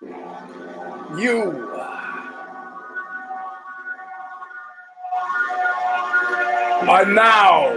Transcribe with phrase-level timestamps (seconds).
[0.00, 1.70] You.
[6.88, 7.72] Are now.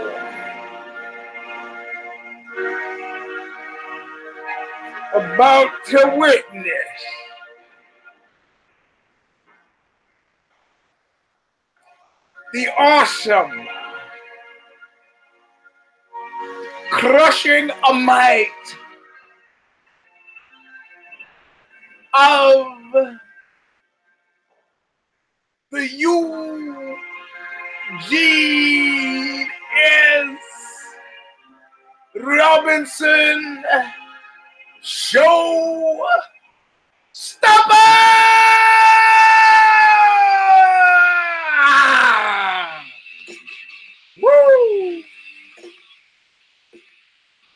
[5.16, 6.74] About to witness.
[12.54, 13.66] The awesome,
[16.92, 18.76] crushing a might
[22.14, 22.68] of
[25.72, 26.98] the Eugene
[29.76, 30.40] S.
[32.16, 33.64] Robinson
[34.82, 36.06] Show
[37.14, 37.72] Stomper!
[44.22, 45.04] Woo!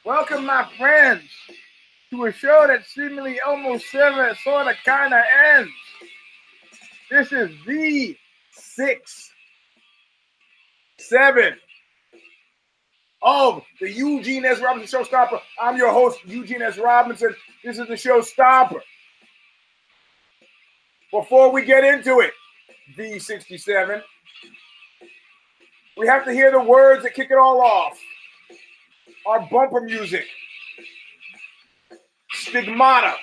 [0.06, 1.24] Welcome, my friends,
[2.16, 5.22] to a show that seemingly almost seven sort of kind of
[5.56, 5.72] ends.
[7.10, 8.16] This is the
[8.52, 9.32] six,
[10.98, 11.56] seven
[13.22, 14.60] of the Eugene S.
[14.62, 15.40] Robinson Showstomper.
[15.62, 16.78] I'm your host, Eugene S.
[16.78, 17.36] Robinson.
[17.64, 18.80] This is the Showstomper.
[21.12, 22.32] Before we get into it,
[22.98, 24.02] V67,
[25.98, 27.98] we have to hear the words that kick it all off.
[29.26, 30.26] Our bumper music.
[32.56, 33.14] Stigmata.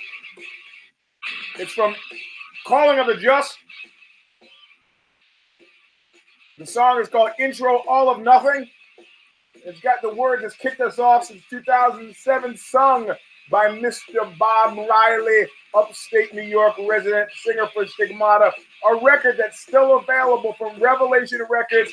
[1.58, 1.94] It's from
[2.66, 3.56] Calling of the Just.
[6.58, 8.68] The song is called Intro All of Nothing.
[9.54, 13.10] It's got the word that's kicked us off since 2007, sung
[13.50, 14.36] by Mr.
[14.38, 18.52] Bob Riley, upstate New York resident singer for Stigmata.
[18.90, 21.90] A record that's still available from Revelation Records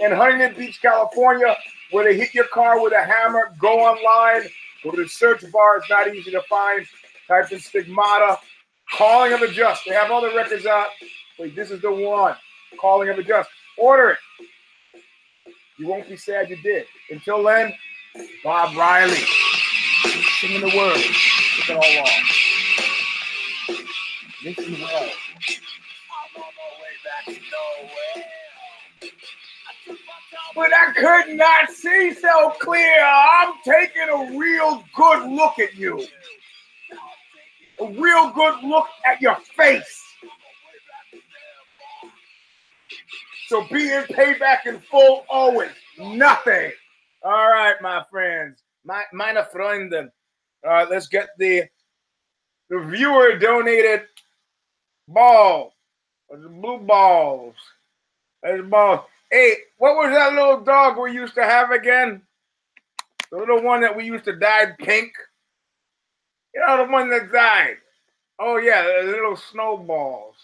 [0.00, 1.56] in Huntington Beach, California,
[1.92, 3.54] where they hit your car with a hammer.
[3.60, 4.50] Go online,
[4.82, 5.78] go to the search bar.
[5.78, 6.86] It's not easy to find.
[7.28, 8.38] Type in Stigmata.
[8.92, 9.84] Calling of the Just.
[9.86, 10.88] They have all the records out.
[11.38, 12.34] Wait, this is the one.
[12.80, 13.48] Calling of the Just.
[13.78, 14.18] Order it.
[15.78, 16.84] You won't be sad you did.
[17.10, 17.72] Until then,
[18.44, 19.16] Bob Riley
[20.40, 21.02] singing the words.
[21.56, 22.40] Kick it all off.
[24.44, 25.10] Listen well.
[26.12, 28.26] I'm on my way back to nowhere.
[30.54, 32.96] But I could not see so clear.
[33.02, 36.04] I'm taking a real good look at you.
[37.80, 40.02] A real good look at your face.
[43.48, 45.70] So be in payback in full always.
[45.98, 46.72] Nothing.
[47.22, 48.62] All right, my friends.
[48.84, 50.10] My meine Freunden.
[50.64, 51.64] All right, let's get the
[52.68, 54.02] the viewer donated
[55.08, 55.74] ball.
[56.30, 57.56] Blue balls.
[58.42, 59.00] There's balls.
[59.30, 62.22] Hey, what was that little dog we used to have again?
[63.30, 65.12] The little one that we used to dye pink.
[66.52, 67.76] You know, the one that died.
[68.40, 70.34] Oh yeah, the little snowballs.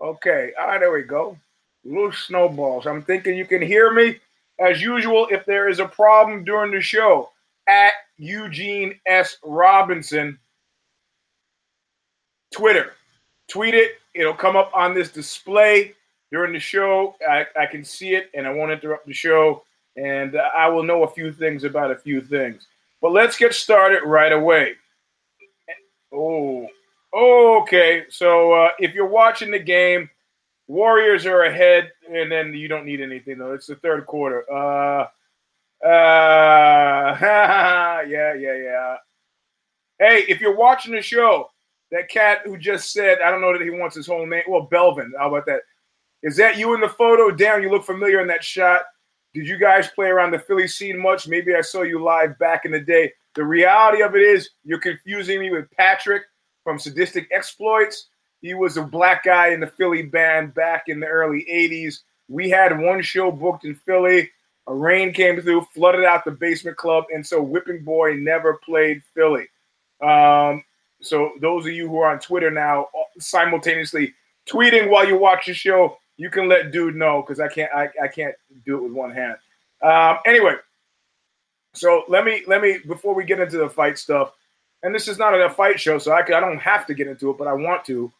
[0.00, 1.36] Okay, all right, there we go.
[1.84, 2.86] Little snowballs.
[2.86, 4.20] I'm thinking you can hear me.
[4.60, 7.30] As usual, if there is a problem during the show,
[7.66, 9.38] at Eugene S.
[9.42, 10.38] Robinson,
[12.52, 12.92] Twitter.
[13.48, 13.92] Tweet it.
[14.14, 15.94] It'll come up on this display
[16.32, 17.16] during the show.
[17.28, 19.64] I, I can see it and I won't interrupt the show.
[19.96, 22.66] And I will know a few things about a few things.
[23.02, 24.74] But let's get started right away.
[26.12, 26.68] Oh,
[27.12, 28.04] okay.
[28.08, 30.08] So uh, if you're watching the game,
[30.70, 33.54] Warriors are ahead, and then you don't need anything though.
[33.54, 34.44] It's the third quarter.
[34.48, 35.08] Uh,
[35.84, 37.16] uh,
[38.08, 38.96] yeah, yeah, yeah.
[39.98, 41.50] Hey, if you're watching the show,
[41.90, 44.44] that cat who just said, I don't know that he wants his whole name.
[44.46, 45.10] Well, Belvin.
[45.18, 45.62] How about that?
[46.22, 47.30] Is that you in the photo?
[47.30, 48.82] Damn, you look familiar in that shot.
[49.32, 51.28] Did you guys play around the Philly scene much?
[51.28, 53.12] Maybe I saw you live back in the day.
[53.34, 56.24] The reality of it is, you're confusing me with Patrick
[56.64, 58.08] from Sadistic Exploits.
[58.42, 62.00] He was a black guy in the Philly band back in the early 80s.
[62.28, 64.30] We had one show booked in Philly.
[64.66, 69.02] A rain came through, flooded out the basement club, and so Whipping Boy never played
[69.14, 69.48] Philly.
[70.02, 70.64] Um,
[71.02, 74.14] so those of you who are on Twitter now, simultaneously
[74.48, 77.88] tweeting while you watch the show, you can let dude know because I can't I,
[78.02, 78.34] I can't
[78.66, 79.38] do it with one hand.
[79.80, 80.56] Um, anyway,
[81.72, 84.32] so let me let me before we get into the fight stuff,
[84.82, 87.06] and this is not a fight show, so I can, I don't have to get
[87.06, 88.12] into it, but I want to.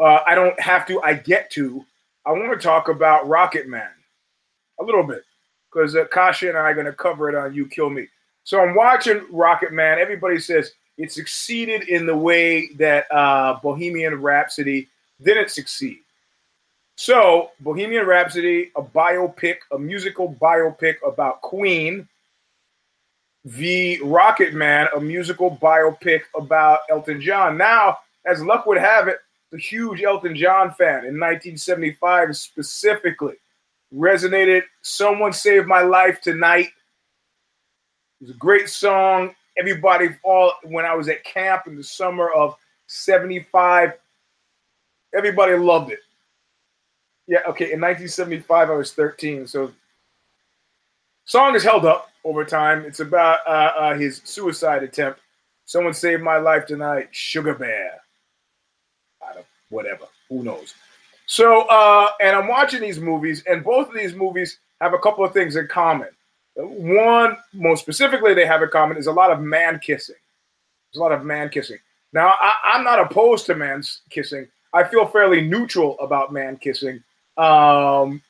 [0.00, 1.02] Uh, I don't have to.
[1.02, 1.84] I get to.
[2.24, 3.90] I want to talk about Rocket Man
[4.80, 5.24] a little bit
[5.72, 8.06] because uh, Kasha and I are going to cover it on You Kill Me.
[8.44, 9.98] So I'm watching Rocket Man.
[9.98, 14.88] Everybody says it succeeded in the way that uh, Bohemian Rhapsody
[15.20, 16.01] didn't succeed.
[17.02, 22.08] So Bohemian Rhapsody, a biopic, a musical biopic about Queen.
[23.44, 27.58] The Rocket Man, a musical biopic about Elton John.
[27.58, 29.18] Now as luck would have it,
[29.50, 33.34] the huge Elton John fan in 1975 specifically
[33.92, 34.62] resonated.
[34.82, 36.68] Someone saved my life tonight.
[38.20, 39.34] It was a great song.
[39.58, 42.54] Everybody, all when I was at camp in the summer of
[42.86, 43.94] 75,
[45.12, 45.98] everybody loved it.
[47.26, 47.72] Yeah, okay.
[47.72, 49.46] In 1975, I was 13.
[49.46, 49.72] So,
[51.24, 52.84] song is held up over time.
[52.84, 55.20] It's about uh, uh, his suicide attempt.
[55.64, 57.08] Someone saved my life tonight.
[57.12, 58.00] Sugar Bear.
[59.26, 60.06] I don't, whatever.
[60.28, 60.74] Who knows?
[61.26, 65.24] So, uh, and I'm watching these movies, and both of these movies have a couple
[65.24, 66.08] of things in common.
[66.56, 70.16] One, most specifically, they have in common is a lot of man kissing.
[70.92, 71.78] There's a lot of man kissing.
[72.12, 74.46] Now, I, am not opposed to man kissing.
[74.74, 77.02] I feel fairly neutral about man kissing.
[77.42, 78.22] Um,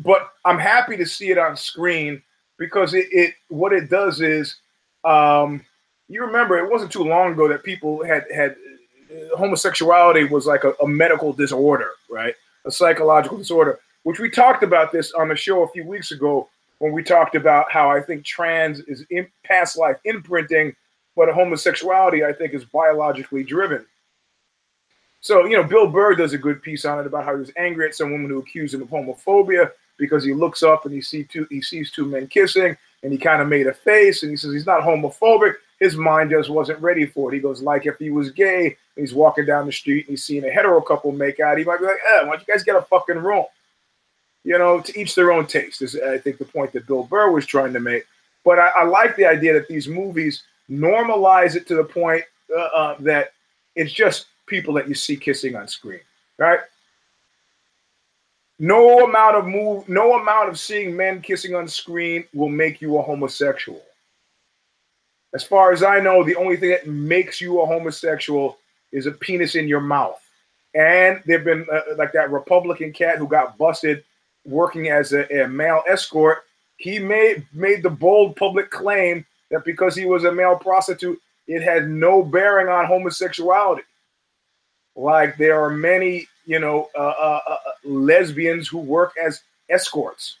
[0.00, 2.22] but I'm happy to see it on screen
[2.58, 4.56] because it, it what it does is
[5.04, 5.64] um,
[6.08, 8.56] you remember it wasn't too long ago that people had had
[9.36, 12.34] homosexuality was like a, a, medical disorder, right?
[12.66, 16.48] A psychological disorder, which we talked about this on the show a few weeks ago
[16.78, 20.74] when we talked about how I think trans is in past life imprinting,
[21.16, 23.86] but homosexuality I think is biologically driven.
[25.20, 27.52] So, you know, Bill Burr does a good piece on it about how he was
[27.56, 31.00] angry at some woman who accused him of homophobia because he looks up and he
[31.00, 34.30] see two he sees two men kissing and he kind of made a face and
[34.30, 35.54] he says he's not homophobic.
[35.80, 37.36] His mind just wasn't ready for it.
[37.36, 38.76] He goes, like if he was gay, and
[39.06, 41.78] he's walking down the street and he's seeing a hetero couple make out, he might
[41.78, 43.44] be like, eh, why don't you guys get a fucking room?
[44.42, 47.30] You know, to each their own taste is I think the point that Bill Burr
[47.30, 48.06] was trying to make.
[48.44, 52.24] But I, I like the idea that these movies normalize it to the point
[52.56, 53.32] uh, uh, that
[53.76, 56.00] it's just people that you see kissing on screen,
[56.38, 56.60] right?
[58.58, 62.98] No amount of move, no amount of seeing men kissing on screen will make you
[62.98, 63.82] a homosexual.
[65.34, 68.58] As far as I know, the only thing that makes you a homosexual
[68.90, 70.20] is a penis in your mouth.
[70.74, 74.04] And there've been uh, like that Republican cat who got busted
[74.44, 76.44] working as a, a male escort.
[76.78, 81.62] He made made the bold public claim that because he was a male prostitute, it
[81.62, 83.82] had no bearing on homosexuality.
[84.98, 90.38] Like there are many, you know, uh, uh, uh, lesbians who work as escorts.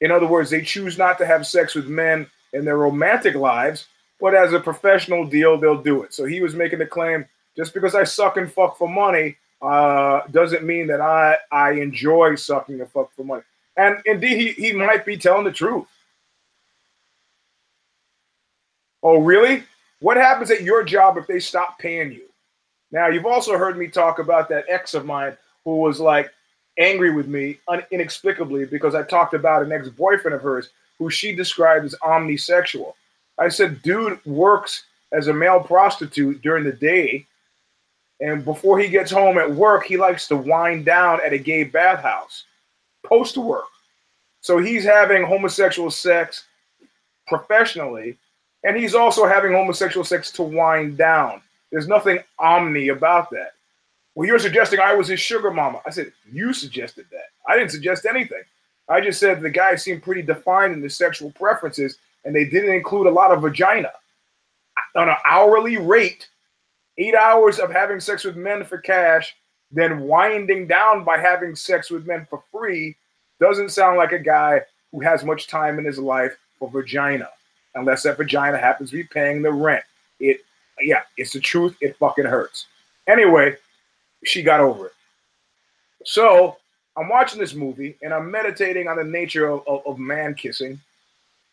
[0.00, 3.86] In other words, they choose not to have sex with men in their romantic lives,
[4.20, 6.14] but as a professional deal, they'll do it.
[6.14, 10.20] So he was making the claim just because I suck and fuck for money uh,
[10.30, 13.42] doesn't mean that I I enjoy sucking and fuck for money.
[13.76, 15.88] And indeed, he, he might be telling the truth.
[19.02, 19.64] Oh, really?
[19.98, 22.26] What happens at your job if they stop paying you?
[22.92, 26.30] Now, you've also heard me talk about that ex of mine who was like
[26.78, 31.10] angry with me un- inexplicably because I talked about an ex boyfriend of hers who
[31.10, 32.94] she described as omnisexual.
[33.38, 37.26] I said, dude works as a male prostitute during the day.
[38.20, 41.64] And before he gets home at work, he likes to wind down at a gay
[41.64, 42.44] bathhouse
[43.04, 43.66] post work.
[44.40, 46.44] So he's having homosexual sex
[47.26, 48.16] professionally,
[48.64, 51.42] and he's also having homosexual sex to wind down.
[51.70, 53.52] There's nothing omni about that.
[54.14, 55.80] Well, you're suggesting I was his sugar mama.
[55.86, 57.28] I said, You suggested that.
[57.46, 58.42] I didn't suggest anything.
[58.88, 62.72] I just said the guy seemed pretty defined in his sexual preferences, and they didn't
[62.72, 63.92] include a lot of vagina.
[64.94, 66.28] On an hourly rate,
[66.98, 69.34] eight hours of having sex with men for cash,
[69.70, 72.96] then winding down by having sex with men for free
[73.40, 74.60] doesn't sound like a guy
[74.92, 77.28] who has much time in his life for vagina,
[77.74, 79.84] unless that vagina happens to be paying the rent.
[80.20, 80.40] It
[80.80, 81.76] yeah, it's the truth.
[81.80, 82.66] It fucking hurts.
[83.06, 83.56] Anyway,
[84.24, 84.92] she got over it.
[86.04, 86.56] So
[86.96, 90.80] I'm watching this movie and I'm meditating on the nature of, of, of man kissing.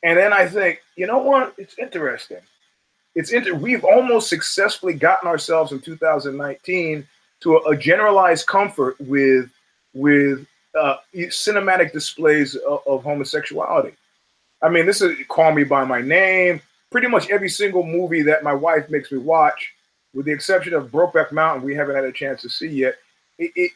[0.04, 1.54] And then I think, you know what?
[1.58, 2.42] It's interesting.
[3.16, 7.08] It's inter- we've almost successfully gotten ourselves in 2019
[7.42, 9.50] to a, a generalized comfort with
[9.94, 10.46] with
[10.80, 13.96] uh, cinematic displays of, of homosexuality.
[14.62, 16.62] I mean, this is "Call Me by My Name,"
[16.94, 19.74] pretty much every single movie that my wife makes me watch,
[20.14, 22.96] with the exception of Brokeback Mountain, we haven't had a chance to see yet.
[23.40, 23.72] It it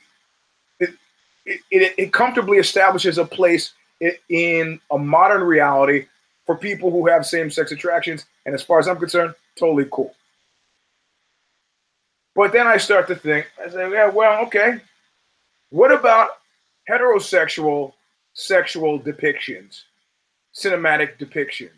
[1.50, 3.74] it, it, it, comfortably establishes a place
[4.30, 6.06] in a modern reality
[6.46, 10.14] for people who have same-sex attractions, and as far as I'm concerned, totally cool.
[12.36, 14.82] But then I start to think, I say, yeah, well, okay.
[15.70, 16.32] What about
[16.88, 17.94] heterosexual
[18.34, 19.84] sexual depictions,
[20.54, 21.77] cinematic depictions?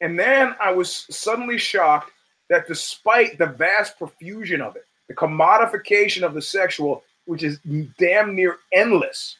[0.00, 2.10] And then I was suddenly shocked
[2.48, 7.58] that despite the vast profusion of it, the commodification of the sexual, which is
[7.98, 9.36] damn near endless,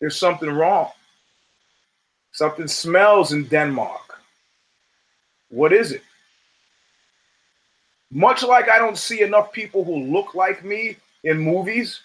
[0.00, 0.90] there's something wrong.
[2.32, 4.18] Something smells in Denmark.
[5.48, 6.02] What is it?
[8.10, 12.00] Much like I don't see enough people who look like me in movies,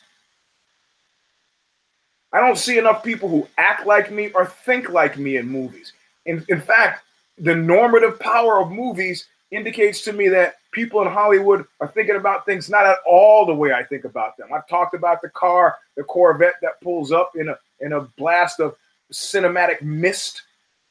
[2.34, 5.93] I don't see enough people who act like me or think like me in movies.
[6.25, 7.03] In, in fact,
[7.37, 12.45] the normative power of movies indicates to me that people in Hollywood are thinking about
[12.45, 14.49] things not at all the way I think about them.
[14.53, 18.59] I've talked about the car, the Corvette that pulls up in a in a blast
[18.59, 18.75] of
[19.11, 20.43] cinematic mist,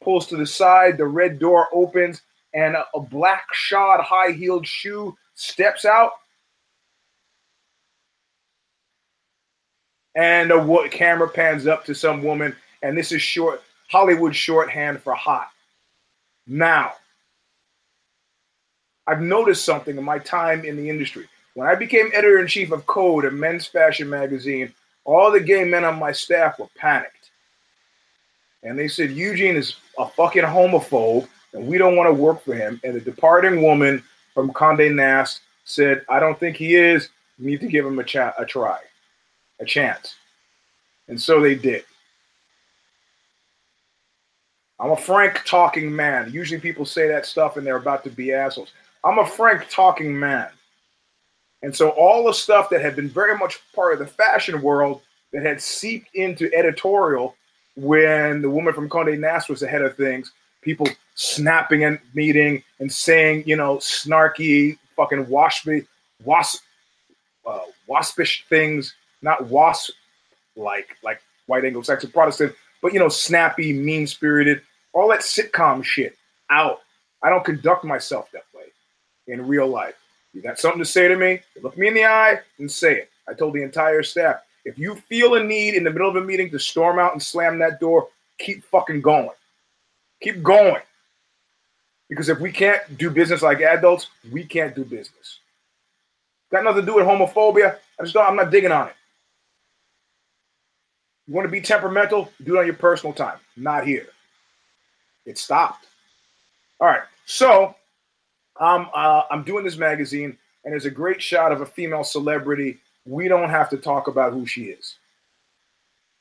[0.02, 2.22] pulls to the side, the red door opens,
[2.52, 6.12] and a, a black shod high heeled shoe steps out.
[10.16, 15.14] And a camera pans up to some woman, and this is short Hollywood shorthand for
[15.14, 15.50] hot.
[16.47, 16.92] Now,
[19.06, 21.28] I've noticed something in my time in the industry.
[21.54, 24.73] When I became editor in chief of Code, a men's fashion magazine,
[25.04, 27.30] all the gay men on my staff were panicked.
[28.62, 32.54] And they said, Eugene is a fucking homophobe and we don't want to work for
[32.54, 32.80] him.
[32.85, 34.04] And the departing woman
[34.35, 37.09] from Conde Nast said, I don't think he is.
[37.40, 38.04] We need to give him a,
[38.38, 38.78] a try,
[39.59, 40.14] a chance.
[41.09, 41.85] And so they did.
[44.80, 46.32] I'm a frank talking man.
[46.32, 48.72] Usually people say that stuff and they're about to be assholes.
[49.04, 50.49] I'm a frank talking man.
[51.62, 55.02] And so all the stuff that had been very much part of the fashion world
[55.32, 57.37] that had seeped into editorial
[57.76, 60.32] when the woman from Conde Nast was the head of things,
[60.62, 65.87] people snapping and meeting and saying, you know, snarky, fucking waspy,
[66.25, 66.62] wasp,
[67.46, 69.92] uh, waspish things, not wasp
[70.56, 76.16] like like white Anglo-Saxon Protestant, but you know, snappy, mean-spirited, all that sitcom shit
[76.50, 76.80] out.
[77.23, 78.64] I don't conduct myself that way
[79.28, 79.94] in real life.
[80.32, 81.40] You got something to say to me?
[81.62, 83.11] Look me in the eye and say it.
[83.28, 84.37] I told the entire staff.
[84.64, 87.23] If you feel a need in the middle of a meeting to storm out and
[87.23, 89.30] slam that door, keep fucking going.
[90.23, 90.82] Keep going.
[92.09, 95.38] Because if we can't do business like adults, we can't do business.
[96.50, 97.76] Got nothing to do with homophobia.
[97.99, 98.94] I just don't, I'm not digging on it.
[101.26, 102.30] You want to be temperamental?
[102.42, 103.38] Do it on your personal time.
[103.56, 104.09] Not here.
[105.26, 105.86] It stopped.
[106.80, 107.02] All right.
[107.26, 107.74] So
[108.58, 112.78] um, uh, I'm doing this magazine, and there's a great shot of a female celebrity.
[113.06, 114.96] We don't have to talk about who she is.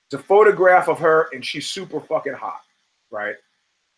[0.08, 2.62] It's a photograph of her, and she's super fucking hot,
[3.12, 3.36] right?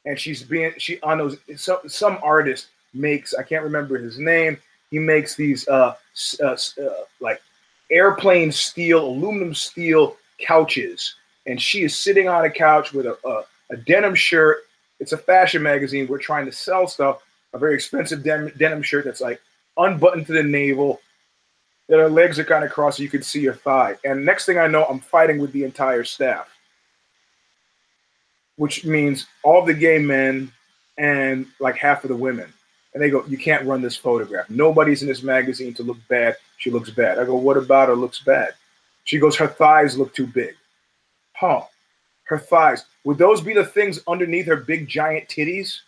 [0.06, 4.58] And she's being she on those some some artist makes I can't remember his name.
[4.90, 5.96] He makes these uh,
[6.44, 6.90] uh, uh
[7.22, 7.42] like
[7.92, 11.16] airplane steel, aluminum steel couches,
[11.46, 14.64] and she is sitting on a couch with a, a, a denim shirt.
[15.02, 16.08] It's a fashion magazine.
[16.08, 19.42] We're trying to sell stuff, a very expensive den- denim shirt that's like
[19.76, 21.02] unbuttoned to the navel,
[21.90, 23.98] that her legs are kind of crossed so you can see her thigh.
[24.06, 26.56] And next thing I know, I'm fighting with the entire staff,
[28.58, 30.52] which means all the gay men
[31.00, 32.54] and like half of the women.
[32.94, 34.50] And they go, You can't run this photograph.
[34.52, 36.36] Nobody's in this magazine to look bad.
[36.58, 37.18] She looks bad.
[37.18, 38.54] I go, What about her looks bad?
[39.06, 40.56] She goes, Her thighs look too big.
[41.34, 41.64] Huh.
[42.32, 42.86] Her thighs.
[43.04, 45.80] Would those be the things underneath her big giant titties?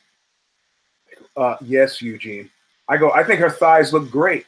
[1.37, 2.49] Uh, yes, Eugene.
[2.89, 4.45] I go, I think her thighs look great.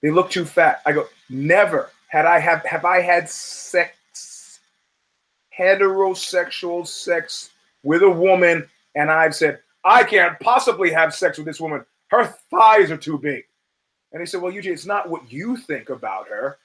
[0.00, 0.80] They look too fat.
[0.86, 4.60] I go, never had I have have I had sex,
[5.58, 7.50] heterosexual sex
[7.82, 11.84] with a woman, and I've said, I can't possibly have sex with this woman.
[12.08, 13.44] Her thighs are too big.
[14.14, 16.56] And he said, Well, Eugene, it's not what you think about her.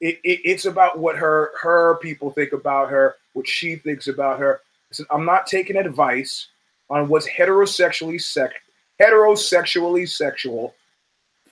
[0.00, 4.38] It, it, it's about what her her people think about her, what she thinks about
[4.40, 4.60] her.
[4.90, 6.48] Said, I'm not taking advice
[6.88, 8.54] on what's heterosexually sex
[9.00, 10.74] heterosexually sexual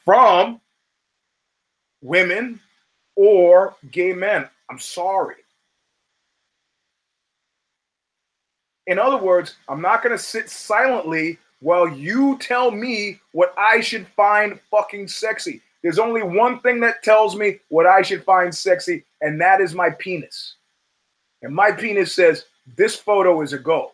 [0.05, 0.61] from
[2.03, 2.61] women
[3.17, 4.49] or gay men.
[4.71, 5.37] I'm sorry.
[8.87, 13.81] In other words, I'm not going to sit silently while you tell me what I
[13.81, 15.63] should find fucking sexy.
[15.83, 19.75] There's only one thing that tells me what I should find sexy, and that is
[19.75, 20.55] my penis.
[21.43, 22.45] And my penis says,
[22.77, 23.93] this photo is a go.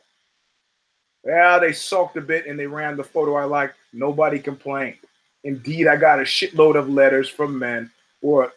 [1.24, 3.76] Yeah, they sulked a bit and they ran the photo I liked.
[3.92, 4.98] Nobody complained.
[5.44, 7.90] Indeed, I got a shitload of letters from men
[8.20, 8.52] who are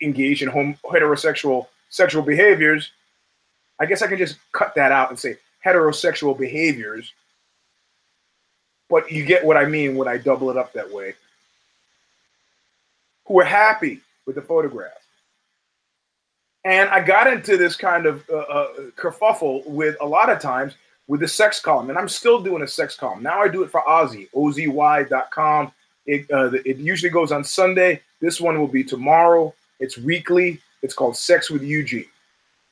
[0.00, 2.92] engaged in home heterosexual sexual behaviors.
[3.78, 7.12] I guess I can just cut that out and say heterosexual behaviors.
[8.88, 11.14] But you get what I mean when I double it up that way.
[13.26, 14.92] Who were happy with the photograph.
[16.64, 20.74] And I got into this kind of uh, uh, kerfuffle with a lot of times
[21.06, 23.22] with the sex column, and I'm still doing a sex column.
[23.22, 25.72] Now I do it for OZY, ozy.com.
[26.06, 28.02] It, uh, it usually goes on Sunday.
[28.20, 29.54] This one will be tomorrow.
[29.78, 30.60] It's weekly.
[30.82, 32.06] It's called Sex with Eugene.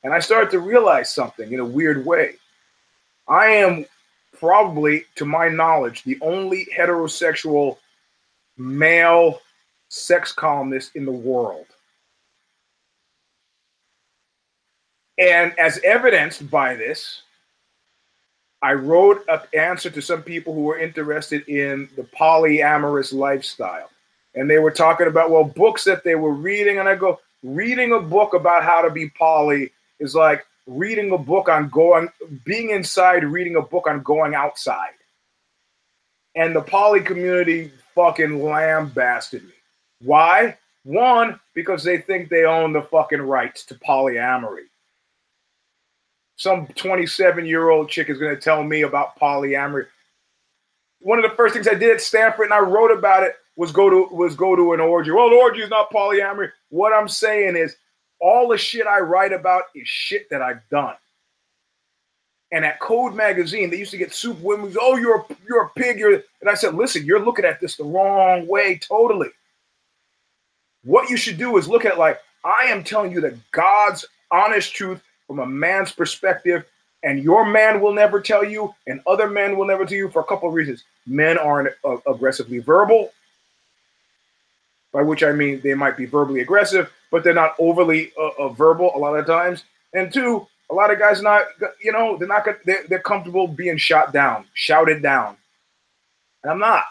[0.03, 2.35] And I started to realize something in a weird way.
[3.27, 3.85] I am
[4.37, 7.77] probably, to my knowledge, the only heterosexual
[8.57, 9.41] male
[9.95, 11.65] sex columnist in the world.
[15.17, 17.21] And as evidenced by this,
[18.61, 23.89] I wrote an answer to some people who were interested in the polyamorous lifestyle.
[24.33, 26.79] And they were talking about, well, books that they were reading.
[26.79, 31.17] And I go, reading a book about how to be poly is like reading a
[31.17, 32.09] book on going,
[32.43, 34.91] being inside, reading a book on going outside.
[36.35, 39.54] And the poly community fucking lambasted me.
[40.05, 40.57] Why?
[40.83, 44.67] One, because they think they own the fucking rights to polyamory
[46.35, 49.85] some 27 year old chick is going to tell me about polyamory.
[50.99, 53.71] One of the first things I did at Stanford, and I wrote about it, was
[53.71, 55.11] go to was go to an orgy.
[55.11, 56.51] Well, the orgy is not polyamory.
[56.69, 57.75] What I'm saying is,
[58.19, 60.95] all the shit I write about is shit that I've done.
[62.51, 64.75] And at Code Magazine, they used to get soup women.
[64.79, 65.99] Oh, you're a, you're a pig.
[65.99, 69.29] You're and I said, listen, you're looking at this the wrong way, totally.
[70.85, 74.73] What you should do is look at like I am telling you the God's honest
[74.73, 76.63] truth from a man's perspective,
[77.03, 80.21] and your man will never tell you, and other men will never tell you for
[80.21, 80.83] a couple of reasons.
[81.07, 83.11] Men aren't uh, aggressively verbal,
[84.93, 88.49] by which I mean they might be verbally aggressive, but they're not overly uh, uh,
[88.49, 89.63] verbal a lot of times.
[89.93, 91.47] And two, a lot of guys not,
[91.81, 95.35] you know, they're not, they're, they're comfortable being shot down, shouted down.
[96.43, 96.85] And I'm not.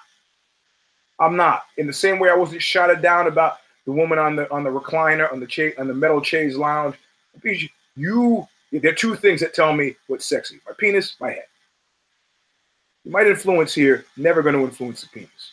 [1.21, 1.65] I'm not.
[1.77, 4.71] In the same way I wasn't shouted down about the woman on the on the
[4.71, 6.97] recliner on the cha- on the metal chaise lounge.
[7.97, 11.47] You, there are two things that tell me what's sexy my penis, my head.
[13.05, 15.53] You might influence here, never going to influence the penis.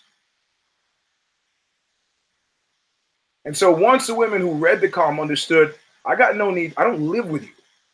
[3.45, 6.83] And so once the women who read the column understood, I got no need, I
[6.83, 7.51] don't live with you.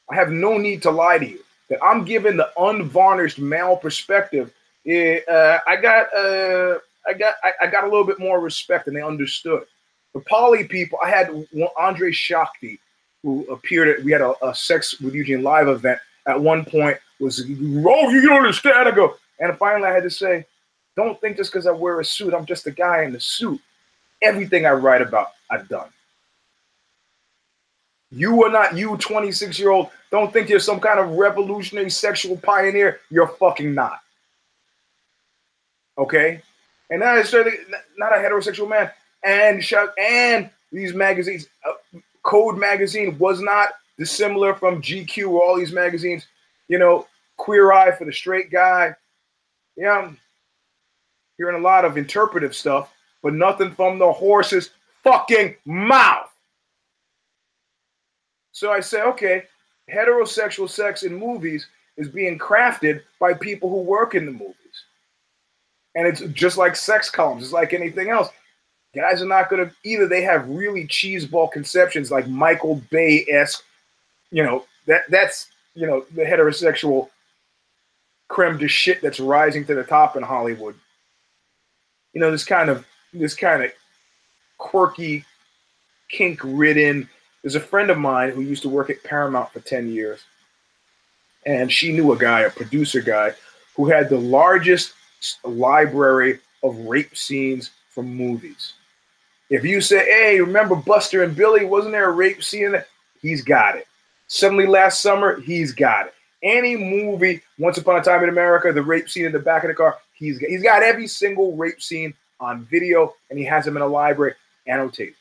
[0.10, 1.40] I have no need to lie to you.
[1.70, 4.54] That I'm given the unvarnished male perspective.
[4.88, 8.96] Uh, I got, uh, I got, I, I, got a little bit more respect, and
[8.96, 9.64] they understood.
[10.18, 11.46] The poly people, I had
[11.78, 12.80] Andre Shakti,
[13.22, 16.00] who appeared at we had a, a sex with Eugene live event.
[16.26, 18.90] At one point was oh you don't understand.
[18.90, 20.44] I go and finally I had to say
[20.96, 23.62] don't think just because I wear a suit I'm just a guy in the suit.
[24.24, 25.90] Everything I write about I've done.
[28.10, 32.38] You are not you 26 year old don't think you're some kind of revolutionary sexual
[32.38, 33.02] pioneer.
[33.12, 34.00] You're fucking not.
[35.96, 36.42] Okay?
[36.90, 37.60] And is certainly
[38.00, 38.90] not a heterosexual man
[39.24, 39.64] and
[40.00, 46.28] and these magazines uh, Code magazine was not dissimilar from GQ or all these magazines.
[46.68, 48.96] You know, Queer Eye for the straight guy.
[49.78, 50.18] Yeah, I'm
[51.38, 54.72] hearing a lot of interpretive stuff, but nothing from the horse's
[55.04, 56.30] fucking mouth.
[58.52, 59.44] So I say, okay,
[59.90, 64.56] heterosexual sex in movies is being crafted by people who work in the movies.
[65.96, 68.30] And it's just like sex columns, it's like anything else.
[68.96, 70.08] Guys are not going to either.
[70.08, 73.64] They have really cheeseball conceptions like Michael Bay esque.
[74.32, 77.10] You know that that's you know the heterosexual
[78.28, 80.76] creme de shit that's rising to the top in Hollywood.
[82.14, 83.72] You know this kind of this kind of
[84.58, 85.26] quirky,
[86.10, 87.10] kink ridden.
[87.42, 90.24] There's a friend of mine who used to work at Paramount for ten years,
[91.46, 93.34] and she knew a guy, a producer guy,
[93.76, 94.94] who had the largest
[95.44, 98.74] library of rape scenes from movies.
[99.50, 101.66] If you say, hey, remember Buster and Billie?
[101.66, 102.76] Wasn't there a rape scene?
[103.24, 103.88] He's got it.
[104.28, 106.14] Suddenly last summer, he's got it.
[106.44, 109.70] Any movie, Once Upon a Time in America, the rape scene in the back of
[109.70, 113.66] the car, he's got, he's got every single rape scene on video and he has
[113.66, 114.36] them in a library
[114.68, 115.16] annotated.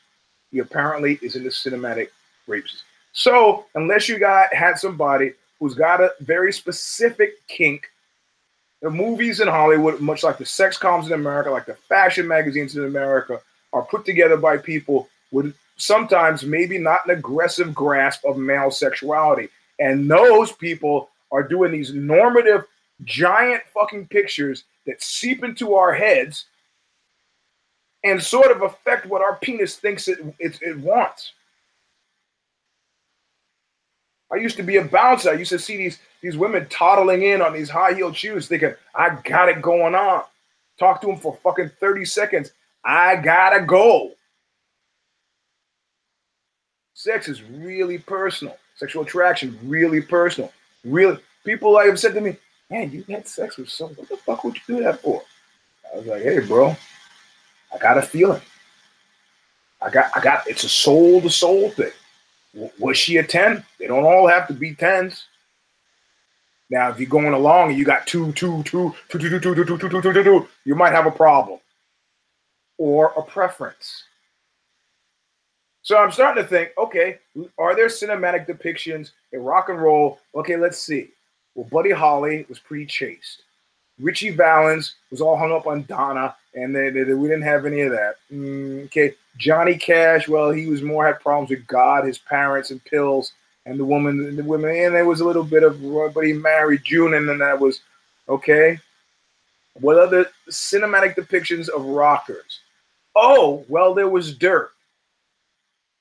[0.51, 2.09] He apparently is in the cinematic
[2.45, 2.81] rape scene.
[3.11, 7.89] So, unless you got had somebody who's got a very specific kink,
[8.81, 12.75] the movies in Hollywood, much like the sex columns in America, like the fashion magazines
[12.75, 13.41] in America,
[13.73, 19.49] are put together by people with sometimes maybe not an aggressive grasp of male sexuality.
[19.79, 22.65] And those people are doing these normative,
[23.03, 26.45] giant fucking pictures that seep into our heads
[28.03, 31.33] and sort of affect what our penis thinks it, it, it wants.
[34.31, 35.29] I used to be a bouncer.
[35.29, 38.73] I used to see these these women toddling in on these high heeled shoes, thinking
[38.95, 40.23] I got it going on.
[40.79, 42.51] Talk to them for fucking thirty seconds,
[42.83, 44.11] I gotta go.
[46.93, 48.57] Sex is really personal.
[48.75, 50.51] Sexual attraction, really personal.
[50.83, 52.37] Really, people I have said to me,
[52.69, 53.97] "Man, you had sex with someone.
[53.97, 55.23] What the fuck would you do that for?"
[55.93, 56.75] I was like, "Hey, bro,
[57.73, 58.41] I got a feeling.
[59.81, 60.47] I got, I got.
[60.47, 61.91] It's a soul to soul thing.
[62.79, 63.63] Was she a ten?
[63.79, 65.25] They don't all have to be tens.
[66.69, 69.55] Now, if you're going along and you got two, two, two, two, two, two, two,
[69.55, 71.59] two, two, two, two, two, two, you might have a problem.
[72.77, 74.03] or a preference.
[75.81, 77.19] So I'm starting to think, okay,
[77.57, 80.19] are there cinematic depictions in rock and roll?
[80.35, 81.09] Okay, let's see.
[81.55, 83.43] Well, Buddy Holly was pretty chaste.
[83.99, 87.81] Ritchie Valens was all hung up on Donna, and they, they, we didn't have any
[87.81, 88.15] of that.
[88.31, 92.83] Mm, okay, Johnny Cash, well, he was more had problems with God, his parents, and
[92.85, 93.33] pills,
[93.65, 95.81] and the woman, the women, and there was a little bit of,
[96.13, 97.81] but he married June, and then that was
[98.29, 98.79] okay.
[99.73, 102.61] What other cinematic depictions of rockers?
[103.15, 104.71] Oh, well, there was Dirt,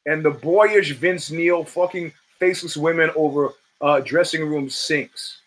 [0.07, 5.41] and the boyish Vince Neil fucking faceless women over uh, dressing room sinks.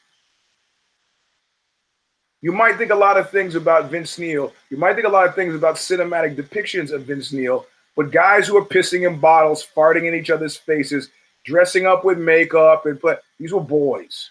[2.42, 4.54] You might think a lot of things about Vince Neil.
[4.70, 8.48] You might think a lot of things about cinematic depictions of Vince Neil, but guys
[8.48, 11.10] who are pissing in bottles, farting in each other's faces,
[11.44, 14.30] dressing up with makeup, and play, these were boys.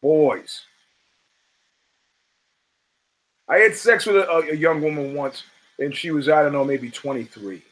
[0.00, 0.62] Boys.
[3.48, 5.42] I had sex with a, a young woman once,
[5.78, 7.62] and she was, I don't know, maybe 23.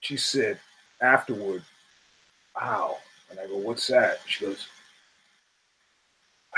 [0.00, 0.58] She said
[1.00, 1.62] afterward,
[2.60, 2.98] Wow.
[3.30, 4.18] And I go, What's that?
[4.26, 4.66] She goes,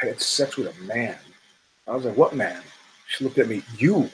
[0.05, 1.17] I had sex with a man.
[1.88, 2.62] I was like, What man?
[3.09, 4.11] She looked at me, You.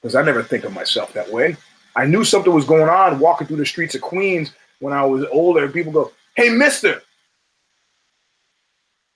[0.00, 1.56] Because I never think of myself that way.
[1.96, 5.24] I knew something was going on walking through the streets of Queens when I was
[5.32, 5.64] older.
[5.64, 7.02] And people go, Hey, mister.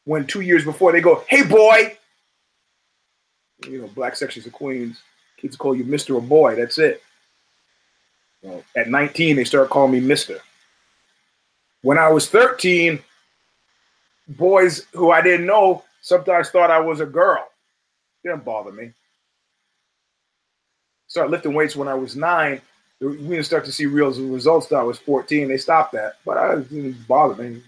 [0.04, 1.96] When two years before they go, Hey, boy.
[3.68, 5.00] You know, black sections of Queens,
[5.36, 6.16] kids call you Mr.
[6.16, 6.56] or boy.
[6.56, 7.02] That's it.
[8.76, 10.40] At 19, they start calling me Mister.
[11.82, 13.00] When I was 13,
[14.36, 17.48] boys who I didn't know sometimes thought I was a girl.
[18.22, 18.92] It didn't bother me.
[21.08, 22.60] Started lifting weights when I was nine.
[23.00, 25.48] We didn't start to see real results until I was 14.
[25.48, 27.62] They stopped that, but I didn't bother me.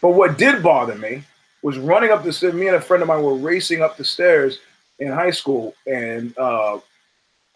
[0.00, 1.24] But what did bother me
[1.62, 2.54] was running up the stairs.
[2.54, 4.58] Me and a friend of mine were racing up the stairs
[4.98, 6.78] in high school, and uh,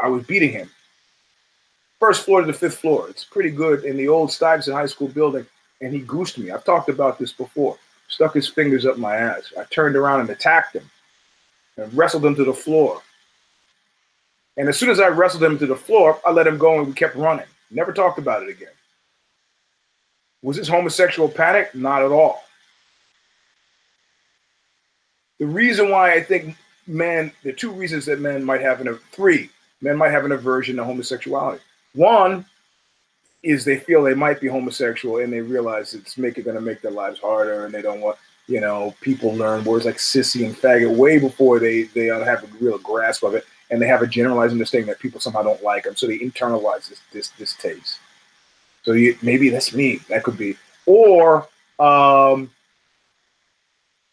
[0.00, 0.70] I was beating him
[2.05, 3.09] first floor to the fifth floor.
[3.09, 5.47] It's pretty good in the old Stuyvesant High School building.
[5.81, 6.51] And he goosed me.
[6.51, 7.79] I've talked about this before.
[8.09, 9.55] Stuck his fingers up my ass.
[9.59, 10.90] I turned around and attacked him
[11.79, 13.01] and wrestled him to the floor.
[14.59, 16.87] And as soon as I wrestled him to the floor, I let him go and
[16.87, 17.47] we kept running.
[17.71, 18.69] Never talked about it again.
[20.43, 21.75] Was this homosexual panic?
[21.75, 22.45] Not at all.
[25.38, 26.55] The reason why I think
[26.87, 29.49] men, the two reasons that men might have an, three,
[29.81, 31.62] men might have an aversion to homosexuality.
[31.94, 32.44] One
[33.42, 36.90] is they feel they might be homosexual and they realize it's going to make their
[36.90, 40.94] lives harder and they don't want you know people learn words like sissy and faggot
[40.96, 44.52] way before they they have a real grasp of it and they have a generalized
[44.52, 47.98] understanding that people somehow don't like them so they internalize this this, this taste.
[48.83, 50.00] So you, maybe that's me.
[50.09, 50.57] That could be.
[50.87, 52.50] Or um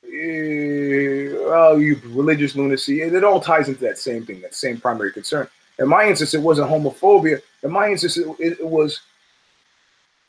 [0.03, 5.11] uh, well, you religious lunacy it all ties into that same thing that same primary
[5.11, 5.47] concern
[5.81, 7.41] in my instance, it wasn't homophobia.
[7.63, 9.01] In my instance, it, it, was,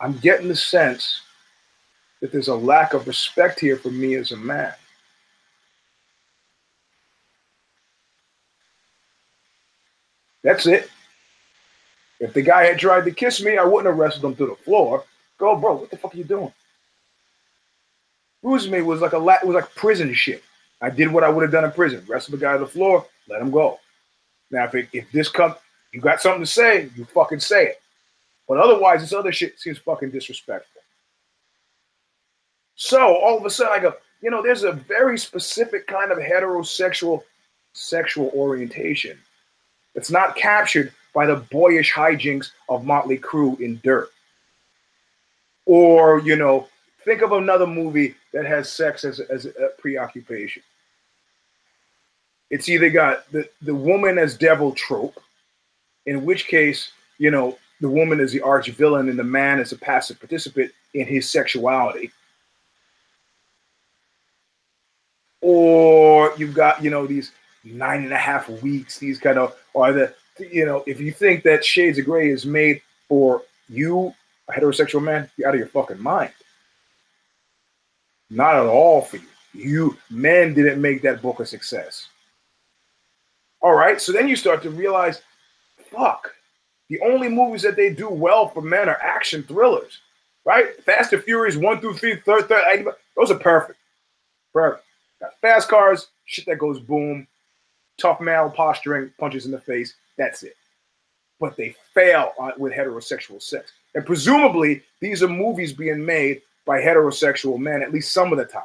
[0.01, 1.21] I'm getting the sense
[2.23, 4.73] that there's a lack of respect here for me as a man.
[10.43, 10.91] That's it.
[12.19, 14.65] If the guy had tried to kiss me, I wouldn't have wrestled him to the
[14.65, 15.05] floor.
[15.37, 16.53] Go, bro, what the fuck are you doing?
[18.43, 20.43] Bruising me was like a was like prison shit.
[20.81, 22.03] I did what I would have done in prison.
[22.09, 23.79] Wrestle the guy to the floor, let him go.
[24.53, 25.55] Now, if, it, if this comes,
[25.93, 27.83] you got something to say, you fucking say it.
[28.47, 30.83] But otherwise, this other shit seems fucking disrespectful.
[32.77, 36.19] So all of a sudden, I go, you know, there's a very specific kind of
[36.19, 37.23] heterosexual
[37.73, 39.19] sexual orientation
[39.95, 44.11] that's not captured by the boyish hijinks of Motley Crue in Dirt.
[45.65, 46.69] Or, you know,
[47.05, 50.63] think of another movie that has sex as, as a preoccupation.
[52.53, 55.19] It's either got the, the woman as devil trope,
[56.05, 59.73] in which case, you know, the woman is the arch villain and the man is
[59.73, 62.13] a passive participant in his sexuality.
[65.41, 67.33] Or you've got, you know, these
[67.65, 71.45] nine and a half weeks, these kind of, or the, you know, if you think
[71.45, 74.15] that Shades of Grey is made for you,
[74.49, 76.35] a heterosexual man, you're out of your fucking mind.
[78.29, 79.29] Not at all for you.
[79.55, 82.09] You men didn't make that book a success.
[83.63, 84.01] All right.
[84.01, 85.23] So then you start to realize,
[85.91, 86.33] fuck,
[86.89, 90.01] the only movies that they do well for men are action thrillers,
[90.45, 90.83] right?
[90.85, 93.79] Fast and Furious 1 through 3, third, third, those are perfect.
[94.53, 94.85] Perfect.
[95.21, 97.27] Got fast cars, shit that goes boom,
[97.99, 99.95] tough male posturing, punches in the face.
[100.19, 100.57] That's it.
[101.41, 103.73] But they fail with heterosexual sex.
[103.95, 108.45] And presumably, these are movies being made by heterosexual men at least some of the
[108.45, 108.63] time.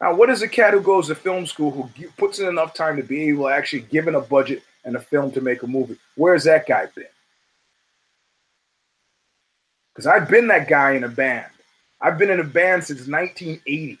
[0.00, 2.96] Now, what is a cat who goes to film school who puts in enough time
[2.96, 5.96] to be able to actually given a budget and a film to make a movie?
[6.14, 7.04] Where's that guy been?
[9.92, 11.50] Because I've been that guy in a band.
[12.00, 13.98] I've been in a band since 1980.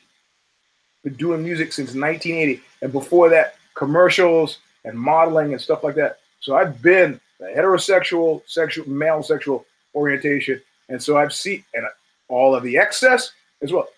[1.02, 6.18] Been doing music since 1980, and before that, commercials and modeling and stuff like that.
[6.40, 11.86] So I've been heterosexual, sexual, male sexual orientation, and so I've seen and
[12.28, 13.32] all of the excess
[13.62, 13.88] as well.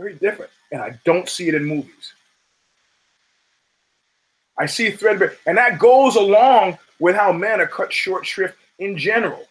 [0.00, 2.14] Very different, and I don't see it in movies.
[4.56, 8.96] I see threadbare, and that goes along with how men are cut short shrift in
[8.96, 9.44] general.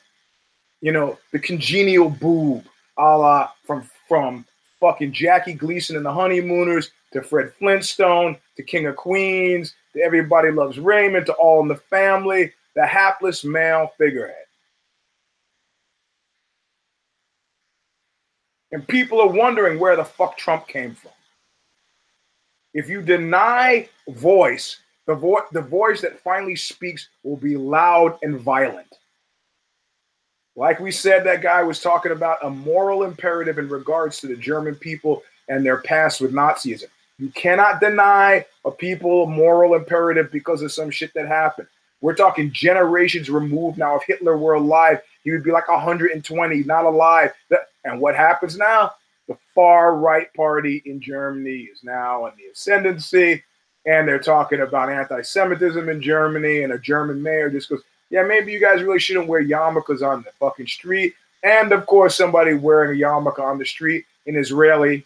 [0.82, 2.66] You know, the congenial boob,
[2.98, 4.44] a la from from
[4.80, 10.50] fucking Jackie Gleason and the Honeymooners to Fred Flintstone to King of Queens to Everybody
[10.50, 14.49] Loves Raymond to All in the Family, the hapless male figurehead.
[18.72, 21.12] And people are wondering where the fuck Trump came from.
[22.74, 24.78] If you deny voice,
[25.08, 29.00] the, vo- the voice that finally speaks will be loud and violent.
[30.56, 34.36] Like we said, that guy was talking about a moral imperative in regards to the
[34.36, 36.90] German people and their past with Nazism.
[37.18, 41.68] You cannot deny a people moral imperative because of some shit that happened.
[42.02, 43.98] We're talking generations removed now.
[43.98, 47.34] If Hitler were alive, he would be like 120, not alive.
[47.86, 48.94] And what happens now?
[49.28, 53.44] The far right party in Germany is now in the ascendancy.
[53.86, 56.64] And they're talking about anti Semitism in Germany.
[56.64, 60.24] And a German mayor just goes, yeah, maybe you guys really shouldn't wear yarmulkes on
[60.24, 61.14] the fucking street.
[61.44, 65.06] And of course, somebody wearing a yarmulke on the street, an Israeli,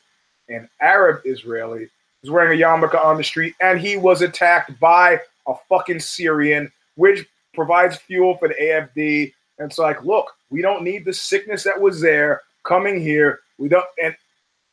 [0.49, 1.89] an Arab Israeli,
[2.21, 6.71] was wearing a yarmulke on the street, and he was attacked by a fucking Syrian,
[6.95, 9.33] which provides fuel for the AFD.
[9.59, 13.41] And it's like, look, we don't need the sickness that was there coming here.
[13.57, 14.15] We don't, and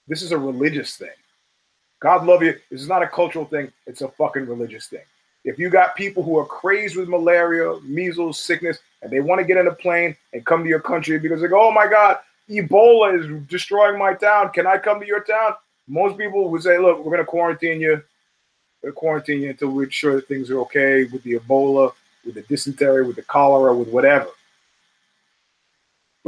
[0.09, 1.11] this is a religious thing.
[2.01, 2.55] God love you.
[2.71, 3.71] This is not a cultural thing.
[3.87, 5.05] It's a fucking religious thing.
[5.45, 9.45] If you got people who are crazed with malaria, measles, sickness, and they want to
[9.45, 12.19] get in a plane and come to your country because they go, oh my God,
[12.49, 14.51] Ebola is destroying my town.
[14.51, 15.53] Can I come to your town?
[15.89, 18.03] Most people would say, look, we're going to quarantine you.
[18.83, 21.93] We're quarantine you until we're sure that things are okay with the Ebola,
[22.25, 24.29] with the dysentery, with the cholera, with whatever.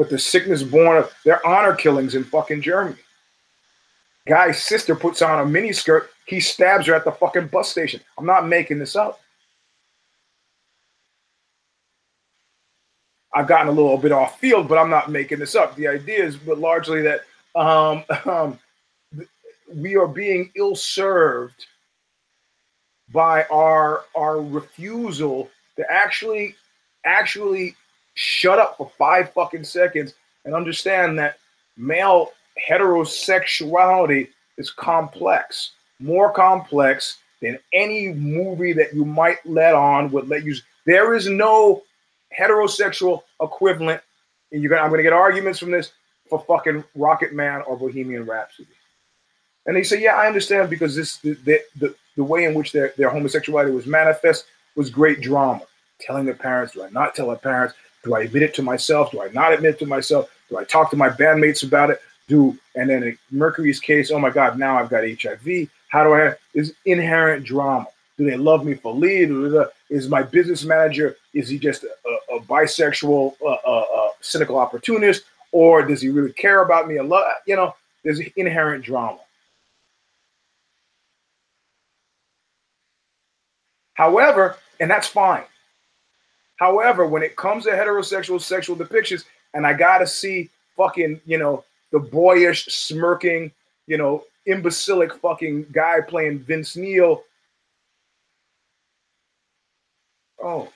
[0.03, 2.97] But the sickness born of their honor killings in fucking Germany.
[4.27, 8.01] Guy's sister puts on a miniskirt he stabs her at the fucking bus station.
[8.19, 9.21] I'm not making this up.
[13.33, 15.77] I've gotten a little bit off field, but I'm not making this up.
[15.77, 17.21] The idea is, but largely that
[17.55, 18.59] um, um,
[19.73, 21.67] we are being ill served
[23.13, 26.57] by our our refusal to actually
[27.05, 27.77] actually
[28.15, 31.39] shut up for five fucking seconds and understand that
[31.77, 32.31] male
[32.69, 35.73] heterosexuality is complex
[36.03, 40.55] more complex than any movie that you might let on would let you.
[40.85, 41.83] There is no
[42.39, 44.03] heterosexual equivalent.
[44.51, 45.93] And you're gonna, I'm going to get arguments from this
[46.29, 48.69] for fucking Rocket Man or Bohemian Rhapsody.
[49.67, 51.35] And they say, yeah, I understand because this the
[51.77, 54.45] the, the way in which their, their homosexuality was manifest
[54.77, 55.63] was great drama.
[56.01, 57.75] Telling their parents, do I not tell their parents?
[58.05, 59.11] Do I admit it to myself?
[59.11, 60.31] Do I not admit it to myself?
[60.49, 62.01] Do I talk to my bandmates about it?
[62.29, 65.69] Do and then in Mercury's case, oh my God, now I've got HIV.
[65.89, 67.87] How do I have is inherent drama?
[68.17, 69.31] Do they love me for lead?
[69.91, 75.25] Is my business manager, is he just a, a bisexual, uh, uh, uh, cynical opportunist?
[75.51, 76.97] Or does he really care about me?
[76.97, 79.19] A lot, you know, there's inherent drama.
[83.95, 85.45] However, and that's fine.
[86.63, 91.65] However, when it comes to heterosexual sexual depictions, and I gotta see fucking, you know,
[91.91, 93.51] the boyish, smirking,
[93.89, 97.25] you know, imbecilic fucking guy playing Vince Neil.
[100.41, 100.73] Oh.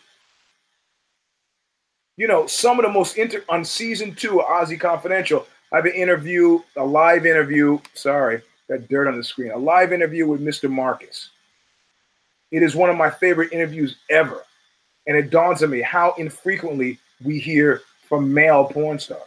[2.16, 5.84] You know, some of the most inter on season two of OZY Confidential, I have
[5.84, 7.78] an interview, a live interview.
[7.94, 9.52] Sorry, got dirt on the screen.
[9.52, 10.68] A live interview with Mr.
[10.68, 11.30] Marcus.
[12.50, 14.45] It is one of my favorite interviews ever.
[15.06, 19.22] And it dawns on me how infrequently we hear from male porn stars.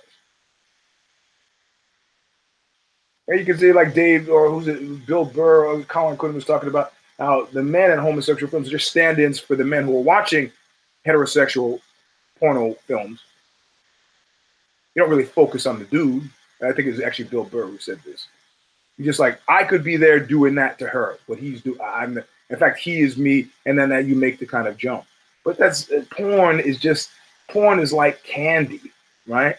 [3.27, 6.45] And you can see like Dave or who's it, Bill Burr or Colin Quinn was
[6.45, 9.95] talking about how the men in homosexual films are just stand-ins for the men who
[9.97, 10.51] are watching
[11.05, 11.79] heterosexual
[12.39, 13.21] porno films.
[14.95, 16.29] You don't really focus on the dude.
[16.61, 18.27] I think it was actually Bill Burr who said this.
[18.97, 21.19] You're just like, I could be there doing that to her.
[21.27, 22.21] What he's doing, I'm.
[22.49, 25.05] In fact, he is me, and then that you make the kind of jump.
[25.49, 27.09] But that's uh, porn is just
[27.47, 28.79] porn is like candy,
[29.25, 29.55] right?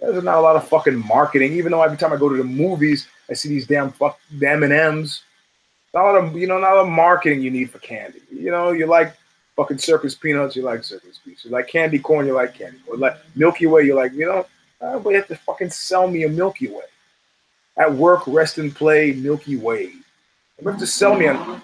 [0.00, 1.52] There's not a lot of fucking marketing.
[1.52, 4.62] Even though every time I go to the movies, I see these damn fuck M
[4.62, 5.22] and M's.
[5.92, 8.22] Not a lot of you know, not a lot of marketing you need for candy.
[8.32, 9.14] You know, you like
[9.56, 11.44] fucking circus peanuts, you like circus peanuts.
[11.44, 12.98] You like candy corn, you like candy corn.
[12.98, 14.46] Like Milky Way, you like you know.
[14.80, 16.84] You have to fucking sell me a Milky Way.
[17.76, 19.92] At work, rest and play, Milky Way.
[20.62, 21.60] You have to sell me a.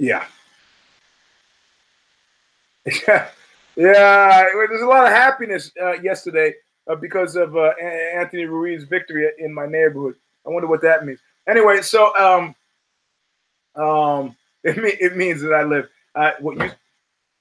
[0.00, 0.24] Yeah.
[2.86, 3.28] Yeah.
[3.76, 4.46] Yeah.
[4.54, 6.54] There's a lot of happiness uh, yesterday
[6.88, 7.72] uh, because of uh,
[8.14, 10.14] Anthony Ruiz's victory in my neighborhood.
[10.46, 11.20] I wonder what that means.
[11.46, 12.54] Anyway, so um,
[13.76, 15.88] um, it, mean, it means that I live.
[16.14, 16.70] Uh, what you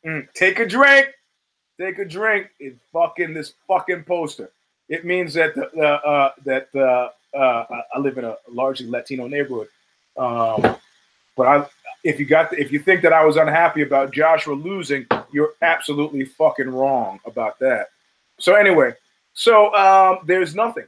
[0.05, 1.07] mm, take a drink,
[1.79, 2.49] take a drink.
[2.59, 4.51] It's fucking this fucking poster.
[4.89, 9.69] It means that the, uh, that uh, uh, I live in a largely Latino neighborhood.
[10.17, 10.75] Um,
[11.37, 11.65] but I,
[12.03, 15.53] if you got, the, if you think that I was unhappy about Joshua losing, you're
[15.61, 17.89] absolutely fucking wrong about that.
[18.39, 18.93] So anyway,
[19.33, 20.85] so um, there's nothing.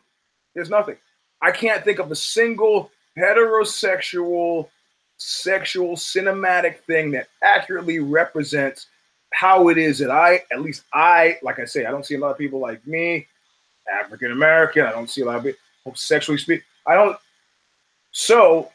[0.55, 0.97] There's nothing.
[1.41, 4.69] I can't think of a single heterosexual,
[5.17, 8.87] sexual, cinematic thing that accurately represents
[9.33, 12.19] how it is that I, at least I, like I say, I don't see a
[12.19, 13.27] lot of people like me,
[13.91, 14.85] African American.
[14.85, 16.63] I don't see a lot of people sexually speak.
[16.85, 17.17] I don't.
[18.11, 18.71] So,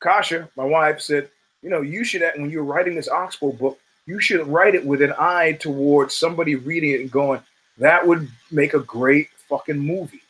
[0.00, 1.30] Kasha, my wife, said,
[1.62, 5.00] you know, you should, when you're writing this Oxbow book, you should write it with
[5.00, 7.40] an eye towards somebody reading it and going,
[7.78, 10.22] that would make a great fucking movie.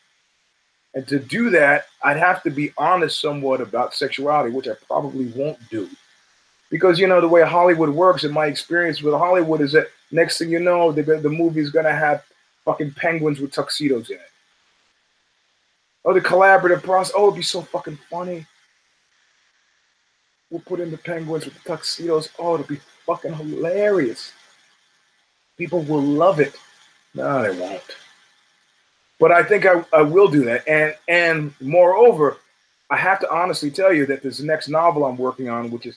[0.95, 5.27] And to do that, I'd have to be honest somewhat about sexuality, which I probably
[5.35, 5.89] won't do.
[6.71, 10.39] Because, you know, the way Hollywood works, in my experience with Hollywood, is that next
[10.39, 12.25] thing you know, the, the movie's going to have
[12.65, 14.23] fucking penguins with tuxedos in it.
[16.05, 17.15] Oh, the collaborative process.
[17.17, 18.47] Oh, it'd be so fucking funny.
[20.53, 22.29] We'll put in the penguins with the tuxedos.
[22.39, 24.33] Oh, it'll be fucking hilarious.
[25.57, 26.55] People will love it.
[27.15, 27.83] No, they won't.
[29.19, 30.69] But I think I, I will do that.
[30.69, 32.37] And and moreover,
[32.91, 35.97] I have to honestly tell you that this next novel I'm working on, which is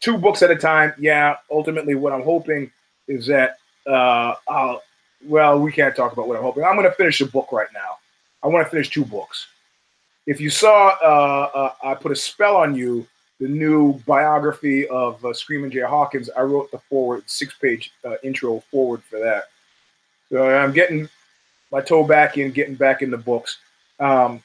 [0.00, 2.70] two books at a time, yeah, ultimately what I'm hoping
[3.08, 4.82] is that uh, I'll,
[5.24, 6.62] well, we can't talk about what I'm hoping.
[6.62, 7.96] I'm going to finish a book right now.
[8.42, 9.46] I want to finish two books.
[10.26, 13.06] If you saw, uh, uh, I put a spell on you,
[13.40, 16.30] the new biography of uh, Screaming Jay Hawkins.
[16.36, 19.44] I wrote the foreword, six page uh, intro foreword for that.
[20.30, 21.08] So I'm getting
[21.70, 23.58] my toe back in, getting back in the books.
[24.00, 24.42] Um,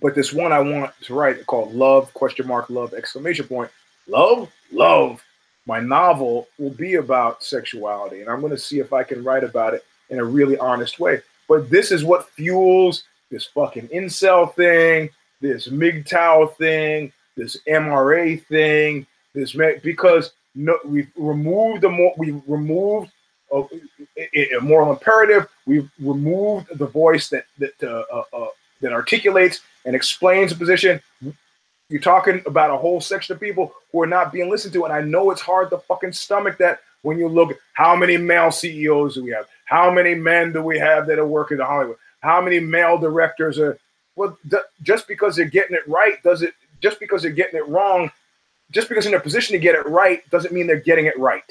[0.00, 3.70] but this one I want to write called Love question mark love exclamation point
[4.08, 5.22] love love.
[5.66, 9.44] My novel will be about sexuality, and I'm going to see if I can write
[9.44, 11.20] about it in a really honest way.
[11.48, 19.06] But this is what fuels this fucking incel thing, this MGTOW thing, this MRA thing,
[19.34, 23.10] this because no, we've removed the more we've removed
[23.52, 25.48] a, a, moral imperative.
[25.66, 28.48] We've removed the voice that that uh, uh, uh,
[28.80, 31.00] that articulates and explains a position.
[31.88, 34.92] You're talking about a whole section of people who are not being listened to, and
[34.92, 39.14] I know it's hard to fucking stomach that when you look how many male CEOs
[39.14, 39.46] do we have?
[39.64, 41.96] How many men do we have that are working in Hollywood?
[42.20, 43.78] How many male directors are?
[44.16, 44.36] Well,
[44.82, 46.54] just because they're getting it right does it?
[46.80, 48.10] Just because they're getting it wrong,
[48.70, 51.44] just because in a position to get it right doesn't mean they're getting it right.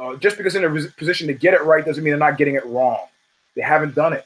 [0.00, 2.54] Uh, just because in a position to get it right doesn't mean they're not getting
[2.54, 3.06] it wrong.
[3.54, 4.24] They haven't done it.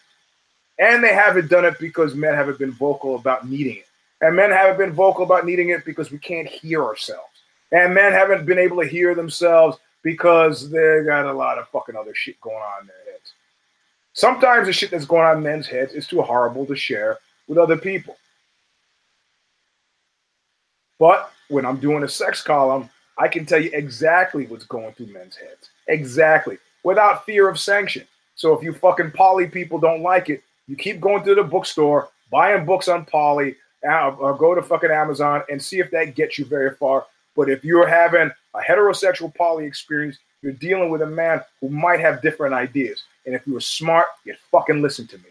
[0.78, 3.86] And they haven't done it because men haven't been vocal about needing it.
[4.20, 7.28] And men haven't been vocal about needing it because we can't hear ourselves.
[7.72, 11.96] And men haven't been able to hear themselves because they got a lot of fucking
[11.96, 13.32] other shit going on in their heads.
[14.12, 17.58] Sometimes the shit that's going on in men's heads is too horrible to share with
[17.58, 18.16] other people.
[20.98, 25.12] But when I'm doing a sex column, I can tell you exactly what's going through
[25.12, 25.70] men's heads.
[25.88, 26.58] Exactly.
[26.82, 28.06] Without fear of sanction.
[28.34, 32.08] So if you fucking poly people don't like it, you keep going to the bookstore,
[32.30, 33.56] buying books on poly,
[33.88, 37.06] uh, or go to fucking Amazon and see if that gets you very far.
[37.36, 42.00] But if you're having a heterosexual poly experience, you're dealing with a man who might
[42.00, 43.02] have different ideas.
[43.26, 45.24] And if you were smart, you'd fucking listen to me.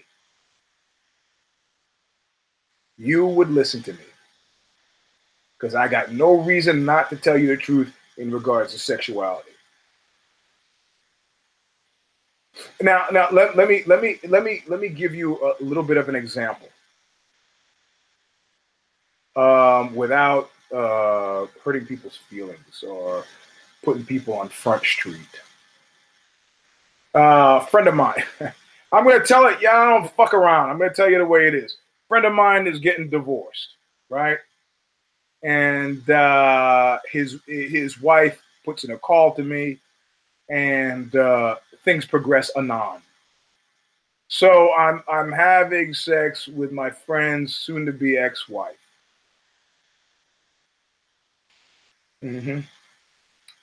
[2.97, 4.03] You would listen to me
[5.63, 9.51] because I got no reason not to tell you the truth in regards to sexuality.
[12.81, 15.81] Now, now let, let me let me let me let me give you a little
[15.81, 16.67] bit of an example
[19.37, 23.23] um, without uh, hurting people's feelings or
[23.83, 25.39] putting people on Front Street.
[27.13, 28.21] Uh, friend of mine,
[28.91, 29.59] I'm to tell it.
[29.61, 30.71] Yeah, I don't fuck around.
[30.71, 31.77] I'm to tell you the way it is.
[32.09, 33.69] Friend of mine is getting divorced,
[34.09, 34.39] right?
[35.43, 39.77] And uh, his his wife puts in a call to me
[40.49, 43.01] and uh, things progress anon.
[44.29, 48.75] So I'm I'm having sex with my friend's soon-to-be ex-wife.
[52.23, 52.61] Mm-hmm.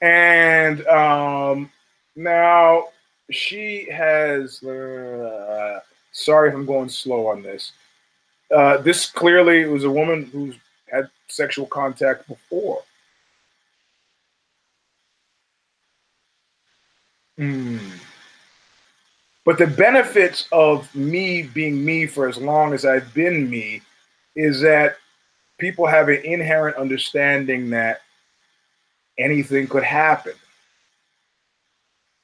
[0.05, 1.73] And um,
[2.15, 2.89] now
[3.31, 4.63] she has.
[4.63, 5.81] Uh,
[6.13, 7.73] sorry if I'm going slow on this.
[8.55, 10.57] Uh, this clearly was a woman who's
[10.91, 12.83] had sexual contact before.
[17.39, 17.81] Mm.
[19.45, 23.81] But the benefits of me being me for as long as I've been me
[24.37, 24.97] is that
[25.59, 28.03] people have an inherent understanding that
[29.19, 30.35] anything could happen.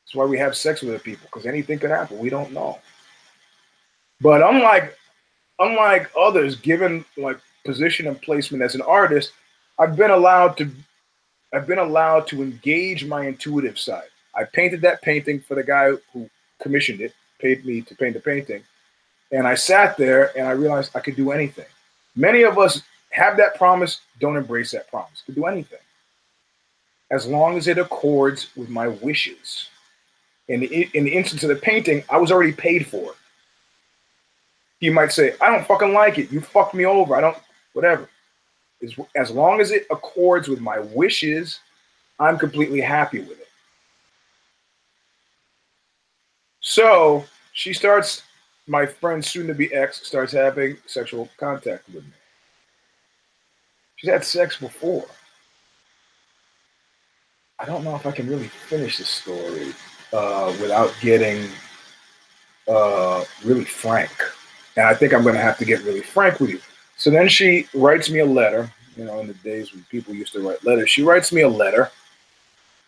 [0.04, 2.18] That's why we have sex with other people, because anything could happen.
[2.18, 2.78] We don't know.
[4.20, 4.96] But unlike
[5.58, 9.32] unlike others, given like position and placement as an artist,
[9.78, 10.70] I've been allowed to
[11.52, 14.08] I've been allowed to engage my intuitive side.
[14.34, 16.28] I painted that painting for the guy who
[16.60, 18.62] commissioned it, paid me to paint the painting.
[19.32, 21.66] And I sat there and I realized I could do anything.
[22.14, 25.22] Many of us have that promise, don't embrace that promise.
[25.24, 25.78] Could do anything.
[27.10, 29.68] As long as it accords with my wishes.
[30.48, 33.14] In the, in the instance of the painting, I was already paid for.
[34.78, 36.30] He might say, I don't fucking like it.
[36.30, 37.16] You fucked me over.
[37.16, 37.36] I don't,
[37.76, 38.08] whatever.
[38.82, 41.60] As, as long as it accords with my wishes,
[42.18, 43.48] I'm completely happy with it.
[46.60, 48.22] So she starts,
[48.66, 52.12] my friend, soon to be ex, starts having sexual contact with me.
[53.96, 55.06] She's had sex before.
[57.58, 59.74] I don't know if I can really finish this story
[60.14, 61.46] uh, without getting
[62.68, 64.12] uh, really frank.
[64.76, 66.60] And I think I'm going to have to get really frank with you.
[66.97, 68.72] So then she writes me a letter.
[68.97, 71.49] You know, in the days when people used to write letters, she writes me a
[71.49, 71.90] letter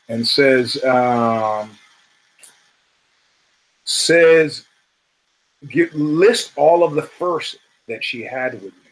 [0.08, 1.70] and says, um,
[3.84, 4.64] says,
[5.68, 8.90] get, list all of the first that she had with me,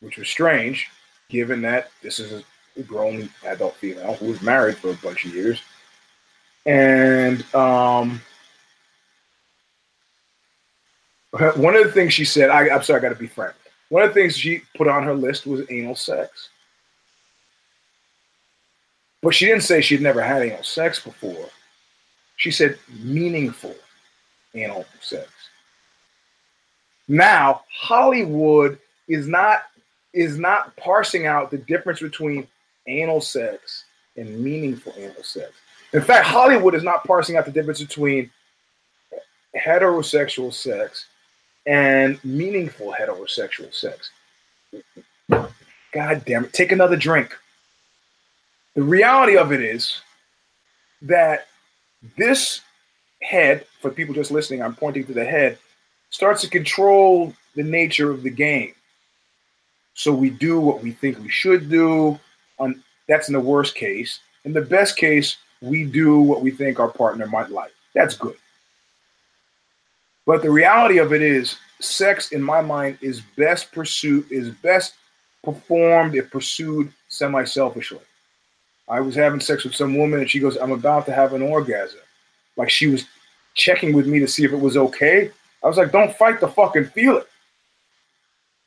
[0.00, 0.88] which was strange,
[1.28, 2.44] given that this is
[2.76, 5.60] a grown adult female who was married for a bunch of years.
[6.64, 8.20] And um,
[11.32, 13.54] one of the things she said, I, I'm sorry, I got to be frank.
[13.90, 16.50] One of the things she put on her list was anal sex.
[19.22, 21.48] But she didn't say she'd never had anal sex before.
[22.36, 23.74] She said meaningful
[24.54, 25.28] anal sex.
[27.08, 29.62] Now, Hollywood is not
[30.14, 32.46] is not parsing out the difference between
[32.86, 33.84] anal sex
[34.16, 35.52] and meaningful anal sex.
[35.92, 38.30] In fact, Hollywood is not parsing out the difference between
[39.56, 41.06] heterosexual sex
[41.66, 44.10] and meaningful heterosexual sex.
[45.92, 46.52] God damn it.
[46.52, 47.36] Take another drink.
[48.74, 50.00] The reality of it is
[51.02, 51.46] that
[52.16, 52.60] this
[53.22, 55.58] head, for people just listening, I'm pointing to the head,
[56.10, 58.74] starts to control the nature of the game.
[59.94, 62.18] So we do what we think we should do.
[62.58, 64.20] On that's in the worst case.
[64.44, 67.72] In the best case, we do what we think our partner might like.
[67.94, 68.36] That's good.
[70.28, 74.92] But the reality of it is, sex, in my mind, is best pursued, is best
[75.42, 78.00] performed if pursued semi-selfishly.
[78.90, 81.40] I was having sex with some woman, and she goes, "I'm about to have an
[81.40, 82.00] orgasm."
[82.58, 83.06] Like she was
[83.54, 85.30] checking with me to see if it was okay.
[85.64, 87.28] I was like, "Don't fight the fucking feel it."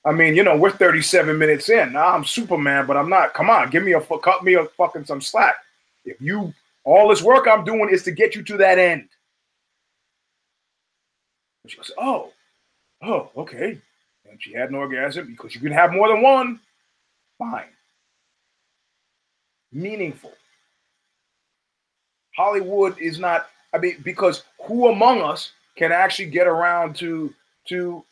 [0.03, 1.93] I mean, you know, we're 37 minutes in.
[1.93, 3.35] Now I'm Superman, but I'm not.
[3.35, 5.57] Come on, give me a fuck, cut me a fucking some slack.
[6.05, 6.55] If you
[6.85, 9.09] all this work I'm doing is to get you to that end.
[11.63, 12.31] And she goes, Oh,
[13.03, 13.79] oh, okay.
[14.29, 16.59] And she had an orgasm because you can have more than one.
[17.37, 17.65] Fine.
[19.71, 20.31] Meaningful.
[22.35, 27.33] Hollywood is not, I mean, because who among us can actually get around to
[27.67, 28.03] to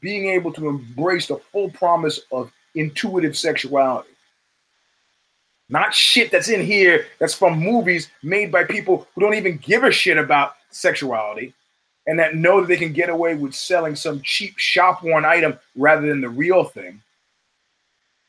[0.00, 4.08] being able to embrace the full promise of intuitive sexuality?
[5.68, 9.82] Not shit that's in here that's from movies made by people who don't even give
[9.82, 11.54] a shit about sexuality
[12.06, 15.58] and that know that they can get away with selling some cheap shop worn item
[15.76, 17.00] rather than the real thing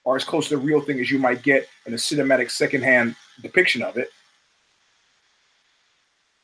[0.06, 3.16] or as close to the real thing as you might get in a cinematic secondhand
[3.42, 4.10] depiction of it.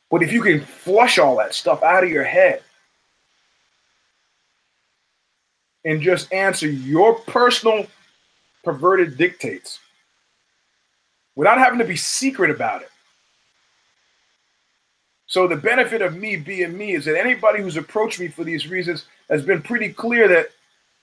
[0.10, 2.62] But if you can flush all that stuff out of your head
[5.86, 7.88] and just answer your personal
[8.64, 9.80] perverted dictates
[11.36, 12.90] without having to be secret about it.
[15.32, 18.68] So the benefit of me being me is that anybody who's approached me for these
[18.68, 20.50] reasons has been pretty clear that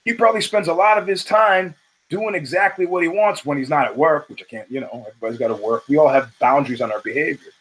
[0.05, 1.75] he probably spends a lot of his time
[2.11, 5.07] doing exactly what he wants when he's not at work, which I can't, you know,
[5.09, 5.89] everybody's got to work.
[5.89, 7.53] We all have boundaries on our behavior.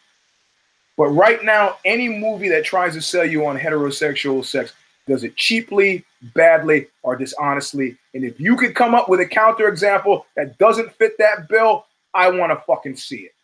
[0.97, 4.74] But right now, any movie that tries to sell you on heterosexual sex
[5.07, 6.03] does it cheaply,
[6.36, 7.95] badly, or dishonestly.
[8.13, 12.30] And if you could come up with a counterexample that doesn't fit that bill, I
[12.30, 13.36] want to fucking see it.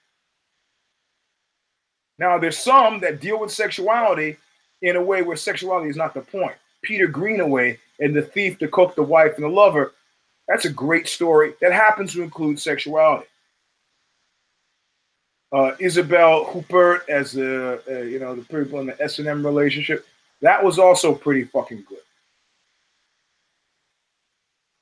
[2.24, 4.38] Now, there's some that deal with sexuality
[4.82, 6.56] in a way where sexuality is not the point.
[6.82, 9.92] Peter Greenaway and the thief, the cook, the wife, and the lover.
[10.48, 13.28] That's a great story that happens to include sexuality.
[15.52, 19.46] Uh, Isabelle Huppert as the uh, you know the people in the S and M
[19.46, 20.06] relationship.
[20.40, 22.00] That was also pretty fucking good.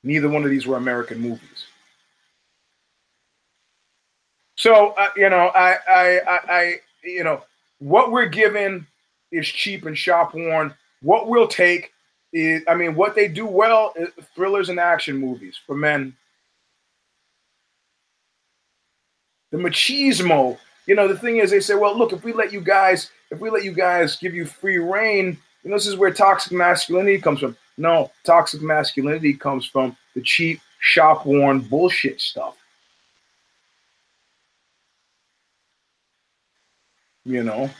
[0.04, 1.66] Neither one of these were American movies.
[4.56, 7.42] So uh, you know, I, I, I, I, you know,
[7.78, 8.86] what we're given
[9.30, 10.74] is cheap and shop worn.
[11.02, 11.92] What we'll take
[12.32, 16.16] is, I mean, what they do well is thrillers and action movies for men.
[19.50, 22.60] The machismo, you know, the thing is, they say, well, look, if we let you
[22.60, 26.12] guys, if we let you guys give you free reign, you know, this is where
[26.12, 27.56] toxic masculinity comes from.
[27.76, 32.56] No, toxic masculinity comes from the cheap, shop worn bullshit stuff.
[37.24, 37.70] You know,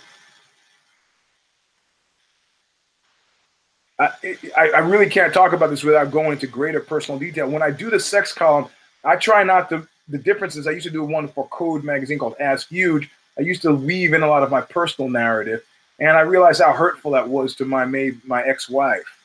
[3.98, 4.10] I,
[4.56, 7.48] I, really can't talk about this without going into greater personal detail.
[7.48, 8.68] When I do the sex column,
[9.04, 9.86] I try not to.
[10.08, 13.08] The difference is I used to do one for Code magazine called Ask Huge.
[13.38, 15.62] I used to weave in a lot of my personal narrative,
[15.98, 17.84] and I realized how hurtful that was to my
[18.24, 19.18] my ex-wife.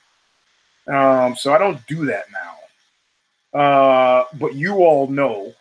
[0.87, 3.59] Um, so I don't do that now.
[3.59, 5.53] Uh, but you all know,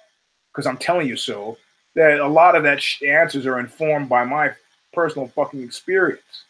[0.52, 1.56] because I'm telling you so,
[1.96, 4.52] that a lot of that sh- answers are informed by my
[4.92, 6.44] personal fucking experience.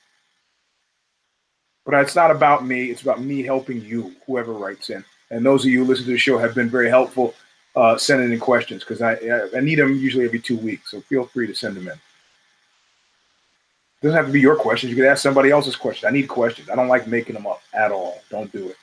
[1.87, 2.91] But it's not about me.
[2.91, 5.05] It's about me helping you, whoever writes in.
[5.31, 7.35] And those of you who listen to the show have been very helpful
[7.77, 9.15] uh, sending in questions because I,
[9.57, 10.91] I need them usually every two weeks.
[10.91, 11.95] So feel free to send them in.
[11.95, 12.01] It
[14.03, 14.91] doesn't have to be your questions.
[14.91, 16.09] You can ask somebody else's questions.
[16.09, 16.69] I need questions.
[16.69, 18.23] I don't like making them up at all.
[18.31, 18.77] Don't do it.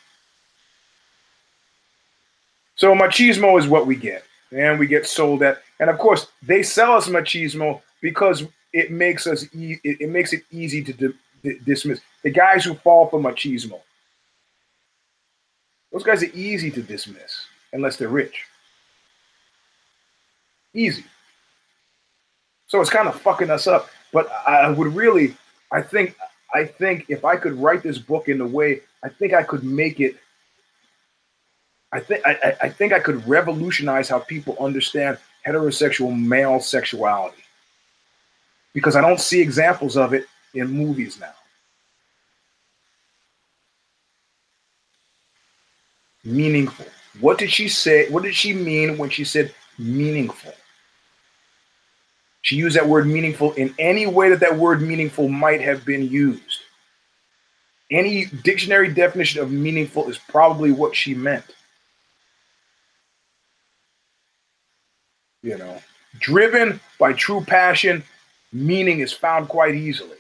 [2.76, 4.24] So machismo is what we get,
[4.56, 5.62] and we get sold at.
[5.80, 8.44] And of course, they sell us machismo because
[8.74, 11.14] it makes us e- it, makes it easy to
[11.66, 13.80] dismiss the guys who fall for machismo.
[15.92, 18.46] Those guys are easy to dismiss unless they're rich.
[20.74, 21.04] Easy.
[22.68, 23.90] So it's kind of fucking us up.
[24.12, 25.36] But I would really,
[25.72, 26.16] I think,
[26.54, 29.64] I think if I could write this book in a way, I think I could
[29.64, 30.16] make it.
[31.94, 37.44] I think I, think I could revolutionize how people understand heterosexual male sexuality
[38.74, 40.26] because I don't see examples of it
[40.56, 41.36] in movies now.
[46.24, 46.88] Meaningful.
[47.20, 48.10] What did she say?
[48.10, 50.54] What did she mean when she said meaningful?
[52.42, 56.10] She used that word meaningful in any way that that word meaningful might have been
[56.10, 56.62] used.
[57.92, 61.46] Any dictionary definition of meaningful is probably what she meant.
[65.44, 65.82] You know,
[66.20, 68.04] driven by true passion,
[68.52, 70.18] meaning is found quite easily.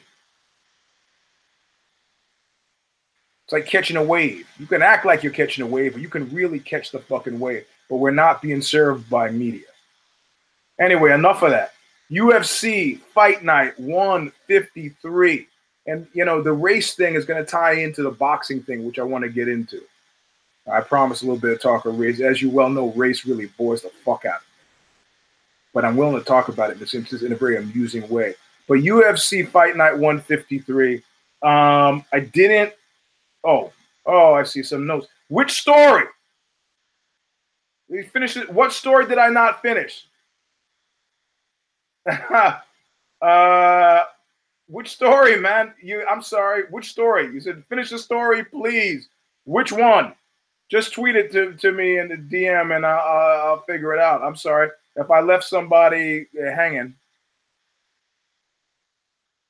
[3.45, 4.47] It's like catching a wave.
[4.59, 7.39] You can act like you're catching a wave, but you can really catch the fucking
[7.39, 7.65] wave.
[7.89, 9.65] But we're not being served by media.
[10.79, 11.73] Anyway, enough of that.
[12.11, 15.47] UFC Fight Night 153.
[15.85, 18.99] And, you know, the race thing is going to tie into the boxing thing, which
[18.99, 19.81] I want to get into.
[20.71, 22.21] I promise a little bit of talk of race.
[22.21, 24.52] As you well know, race really bores the fuck out of me.
[25.73, 28.35] But I'm willing to talk about it in, in a very amusing way.
[28.67, 30.95] But UFC Fight Night 153.
[31.41, 32.73] Um, I didn't.
[33.43, 33.73] Oh,
[34.05, 35.07] oh, I see some notes.
[35.27, 36.05] Which story?
[37.89, 38.49] We finished it.
[38.51, 40.07] What story did I not finish?
[43.21, 44.03] uh,
[44.67, 45.73] which story, man?
[45.81, 46.63] You, I'm sorry.
[46.69, 47.33] Which story?
[47.33, 49.09] You said finish the story, please.
[49.45, 50.13] Which one?
[50.71, 54.23] Just tweet it to, to me in the DM, and I'll, I'll figure it out.
[54.23, 56.93] I'm sorry if I left somebody uh, hanging.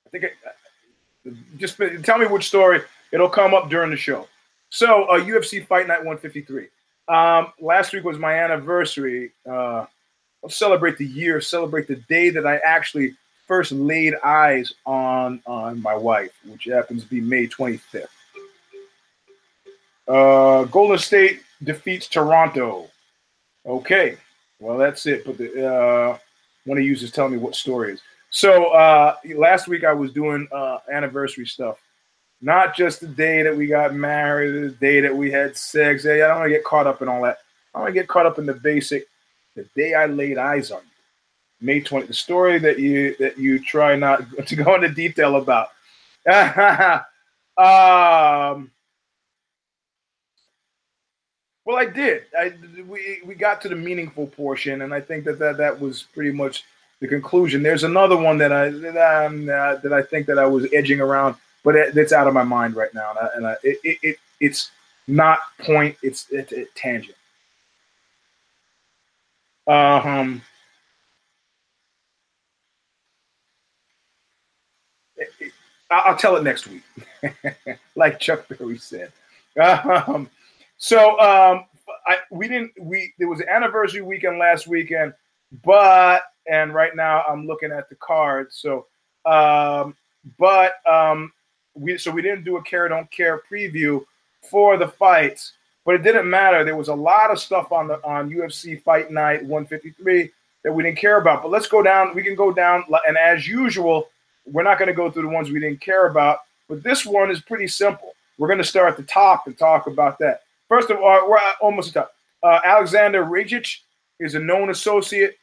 [0.05, 2.81] I think it, uh, just tell me which story.
[3.11, 4.27] It'll come up during the show.
[4.69, 6.67] So, uh, UFC Fight Night 153.
[7.07, 9.31] Um, last week was my anniversary.
[9.47, 9.85] Uh,
[10.43, 13.15] I'll celebrate the year, celebrate the day that I actually
[13.47, 18.07] first laid eyes on on my wife, which happens to be May 25th.
[20.07, 22.89] Uh, Golden State defeats Toronto.
[23.65, 24.17] Okay,
[24.59, 25.25] well that's it.
[25.25, 26.17] But the uh,
[26.65, 28.01] one of you is telling me what story is.
[28.29, 31.77] So uh, last week I was doing uh, anniversary stuff,
[32.41, 36.05] not just the day that we got married, the day that we had sex.
[36.05, 37.39] I don't want to get caught up in all that.
[37.75, 39.07] I want to get caught up in the basic
[39.55, 40.89] the day I laid eyes on you.
[41.61, 42.07] May 20.
[42.07, 45.69] The story that you that you try not to go into detail about.
[47.57, 48.71] um,
[51.65, 52.23] well, I did.
[52.37, 52.53] I
[52.87, 56.31] we we got to the meaningful portion, and I think that that, that was pretty
[56.31, 56.65] much
[56.99, 57.63] the conclusion.
[57.63, 60.99] There's another one that I that, um, uh, that I think that I was edging
[60.99, 63.97] around, but it, it's out of my mind right now, and, I, and I, it,
[64.03, 64.71] it it's
[65.07, 65.95] not point.
[66.01, 67.17] It's it's a tangent.
[69.67, 70.41] Um.
[75.89, 76.81] I'll tell it next week,
[77.95, 79.11] like Chuck Berry said.
[79.61, 80.27] Um,
[80.77, 81.65] so um,
[82.07, 82.71] I, we didn't.
[82.79, 85.13] We there was an anniversary weekend last weekend,
[85.63, 88.57] but and right now I'm looking at the cards.
[88.57, 88.87] So,
[89.25, 89.95] um,
[90.37, 91.31] but um,
[91.73, 94.03] we so we didn't do a care don't care preview
[94.49, 95.53] for the fights,
[95.85, 96.63] but it didn't matter.
[96.63, 100.29] There was a lot of stuff on the on UFC Fight Night 153
[100.63, 101.41] that we didn't care about.
[101.41, 102.15] But let's go down.
[102.15, 104.09] We can go down, and as usual,
[104.45, 106.39] we're not going to go through the ones we didn't care about.
[106.67, 108.13] But this one is pretty simple.
[108.37, 110.42] We're going to start at the top and talk about that.
[110.73, 112.15] First of all, we're almost at top.
[112.41, 113.77] Uh, Alexander Rakic
[114.19, 115.35] is a known associate,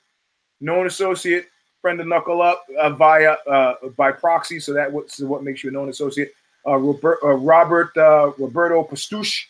[0.61, 1.47] known associate,
[1.81, 4.59] friend of Knuckle Up uh, via uh, by proxy.
[4.59, 6.33] So that what, so what makes you a known associate.
[6.67, 9.45] Uh, Robert, uh, Robert uh, Roberto Pastuch,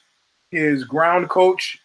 [0.50, 1.80] his ground coach,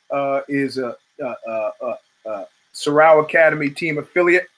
[0.50, 4.50] is a, a, a, a Sorrow Academy team affiliate,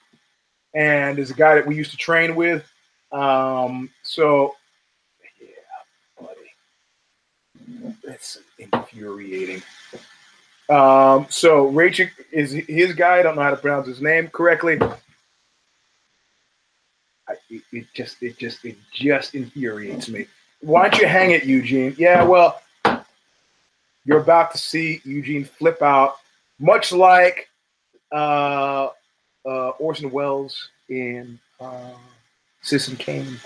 [0.73, 2.67] and is a guy that we used to train with.
[3.11, 4.55] Um, so
[8.03, 9.61] That's infuriating.
[10.69, 13.19] Um, so Rachel is his guy.
[13.19, 14.79] I don't know how to pronounce his name correctly.
[17.29, 20.27] I, it, it, just, it just, it just infuriates me.
[20.61, 21.95] Why don't you hang it, Eugene?
[21.97, 22.61] Yeah, well,
[24.05, 26.15] you're about to see Eugene flip out,
[26.59, 27.49] much like
[28.11, 28.87] uh,
[29.45, 31.91] uh, Orson Welles in uh,
[32.61, 33.37] Citizen Kane.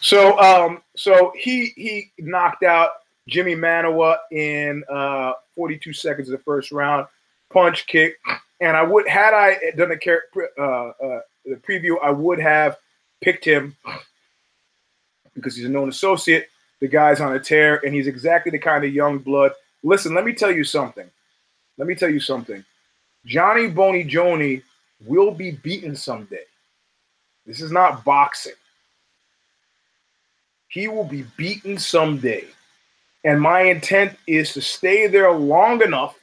[0.00, 2.90] So, um, so he he knocked out
[3.30, 7.06] Jimi Manuwa in uh, 42 seconds of the first round,
[7.52, 8.16] punch kick.
[8.60, 10.20] And I would, had I done the,
[10.58, 12.76] uh, uh, the preview, I would have
[13.20, 13.76] picked him
[15.34, 16.48] because he's a known associate.
[16.80, 19.52] The guy's on a tear, and he's exactly the kind of young blood.
[19.84, 21.08] Listen, let me tell you something.
[21.78, 22.64] Let me tell you something.
[23.24, 24.62] Johnny Boney Joni
[25.06, 26.44] will be beaten someday.
[27.46, 28.54] This is not boxing.
[30.68, 32.46] He will be beaten someday.
[33.24, 36.18] And my intent is to stay there long enough,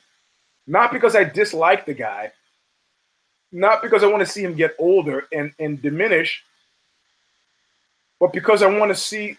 [0.67, 2.31] not because I dislike the guy,
[3.51, 6.43] not because I want to see him get older and, and diminish,
[8.19, 9.37] but because I want to see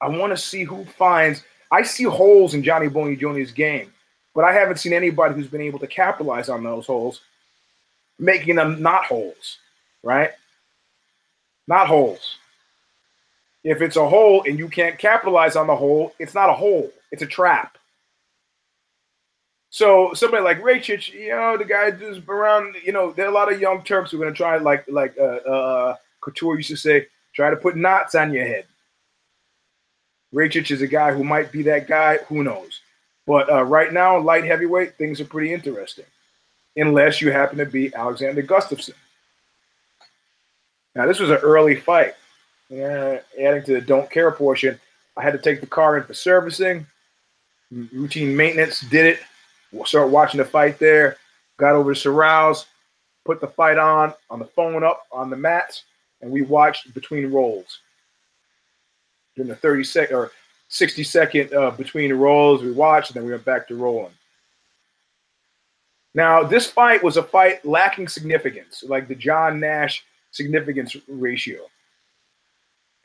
[0.00, 3.92] I want to see who finds I see holes in Johnny Boney Jr.'s game,
[4.34, 7.20] but I haven't seen anybody who's been able to capitalize on those holes,
[8.18, 9.58] making them not holes,
[10.02, 10.30] right?
[11.66, 12.37] Not holes.
[13.64, 16.90] If it's a hole and you can't capitalize on the hole, it's not a hole,
[17.10, 17.76] it's a trap.
[19.70, 23.34] So somebody like Rakic, you know, the guy who's around, you know, there are a
[23.34, 26.70] lot of young Turks who are going to try, like like uh, uh, Couture used
[26.70, 28.64] to say, try to put knots on your head.
[30.34, 32.18] Rakic is a guy who might be that guy.
[32.28, 32.80] Who knows?
[33.26, 36.06] But uh, right now, light heavyweight, things are pretty interesting,
[36.76, 38.94] unless you happen to be Alexander Gustafsson.
[40.94, 42.14] Now, this was an early fight.
[42.68, 44.78] Yeah, adding to the don't care portion,
[45.16, 46.86] I had to take the car in for servicing,
[47.70, 49.20] routine maintenance, did it.
[49.86, 51.16] Start watching the fight there.
[51.58, 52.66] Got over to Sorrow's,
[53.24, 55.84] put the fight on on the phone up on the mats,
[56.20, 57.80] and we watched between rolls.
[59.34, 60.30] During the 30 second or
[60.68, 64.12] 60 second uh, between rolls, we watched, and then we went back to rolling.
[66.14, 71.60] Now, this fight was a fight lacking significance, like the John Nash significance ratio.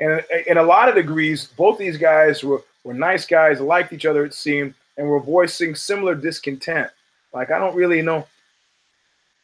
[0.04, 4.06] And in a lot of degrees, both these guys were, were nice guys, liked each
[4.06, 6.89] other, it seemed, and were voicing similar discontent.
[7.34, 8.28] Like, I don't really know.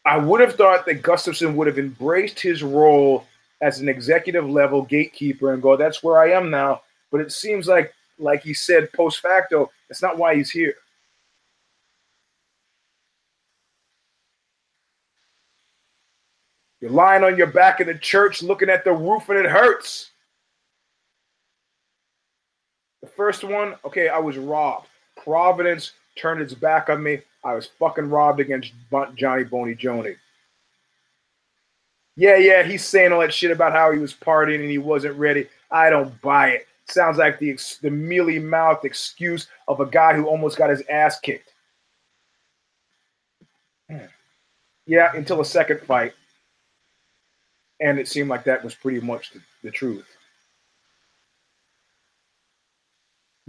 [0.05, 3.25] I would have thought that Gustafsson would have embraced his role
[3.61, 6.81] as an executive level gatekeeper and go, that's where I am now.
[7.09, 10.75] But it seems like, like he said post facto, that's not why he's here.
[16.81, 20.11] You're lying on your back in the church looking at the roof and it hurts.
[23.01, 24.87] The first one, okay, I was robbed.
[25.23, 27.21] Providence turned its back on me.
[27.43, 28.73] I was fucking robbed against
[29.15, 30.15] Johnny Boney Joni.
[32.17, 35.17] Yeah, yeah, he's saying all that shit about how he was partying and he wasn't
[35.17, 35.47] ready.
[35.71, 36.67] I don't buy it.
[36.85, 41.19] Sounds like the the mealy mouthed excuse of a guy who almost got his ass
[41.19, 41.53] kicked.
[44.85, 46.13] Yeah, until a second fight.
[47.79, 50.07] And it seemed like that was pretty much the, the truth.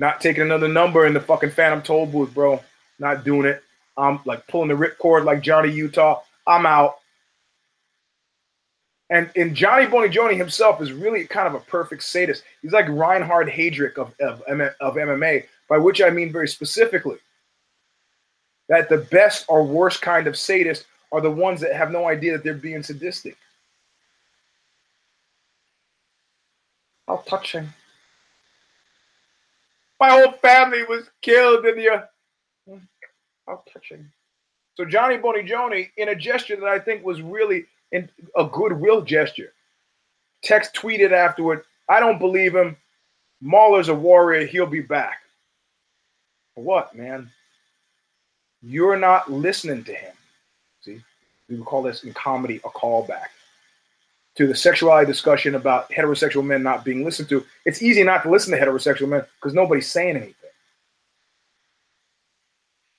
[0.01, 2.59] Not taking another number in the fucking Phantom Toll booth, bro.
[2.98, 3.62] Not doing it.
[3.98, 6.22] I'm like pulling the ripcord like Johnny Utah.
[6.46, 6.96] I'm out.
[9.11, 12.44] And and Johnny Bonigioni himself is really kind of a perfect sadist.
[12.62, 17.18] He's like Reinhard Heydrich of, of, of MMA, by which I mean very specifically
[18.70, 22.32] that the best or worst kind of sadist are the ones that have no idea
[22.32, 23.36] that they're being sadistic.
[27.07, 27.68] How touching.
[30.01, 31.88] My whole family was killed in the.
[31.90, 32.76] Uh,
[33.46, 34.11] How touching.
[34.76, 39.53] So Johnny Bonigioni, in a gesture that I think was really in a goodwill gesture,
[40.42, 42.76] text tweeted afterward, I don't believe him.
[43.42, 44.46] Mauler's a warrior.
[44.46, 45.18] He'll be back.
[46.55, 47.30] What, man?
[48.62, 50.12] You're not listening to him.
[50.82, 51.01] See,
[51.48, 53.28] we would call this in comedy a callback
[54.36, 57.44] to the sexuality discussion about heterosexual men not being listened to.
[57.66, 60.34] It's easy not to listen to heterosexual men because nobody's saying anything.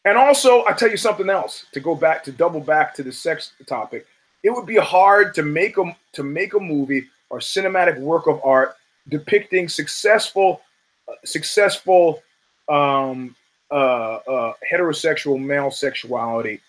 [0.04, 3.12] And also, I tell you something else to go back to double back to the
[3.12, 4.08] sex topic.
[4.44, 8.42] It would be hard to make a to make a movie or cinematic work of
[8.44, 8.76] art
[9.10, 10.62] depicting successful,
[11.08, 12.22] uh, successful
[12.68, 13.36] um,
[13.72, 16.62] uh, uh, heterosexual male sexuality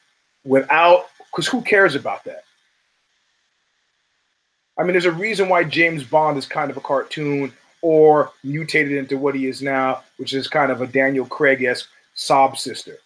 [0.45, 2.45] without, because who cares about that?
[4.79, 7.53] I mean, there's a reason why James Bond is kind of a cartoon
[7.83, 11.89] or mutated into what he is now, which is kind of a Daniel Craig esque
[12.15, 12.99] sob sister.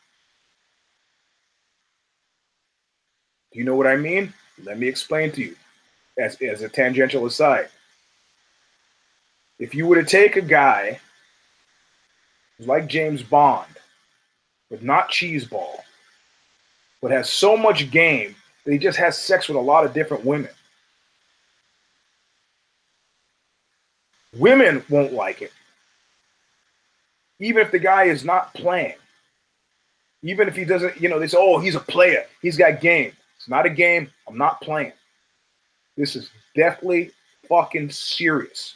[3.53, 4.33] Do you know what I mean?
[4.63, 5.57] Let me explain to you
[6.19, 7.69] as, as a tangential aside.
[9.59, 11.01] If you were to take a guy
[12.61, 13.67] like James Bond
[14.71, 15.79] but not cheeseball,
[17.01, 20.25] but has so much game that he just has sex with a lot of different
[20.25, 20.51] women.
[24.39, 25.53] Women won't like it.
[27.39, 28.95] Even if the guy is not playing.
[30.23, 32.25] Even if he doesn't, you know, they say, oh, he's a player.
[32.43, 33.13] He's got game.
[33.37, 34.11] It's not a game.
[34.27, 34.93] I'm not playing.
[35.97, 37.11] This is definitely
[37.49, 38.75] fucking serious.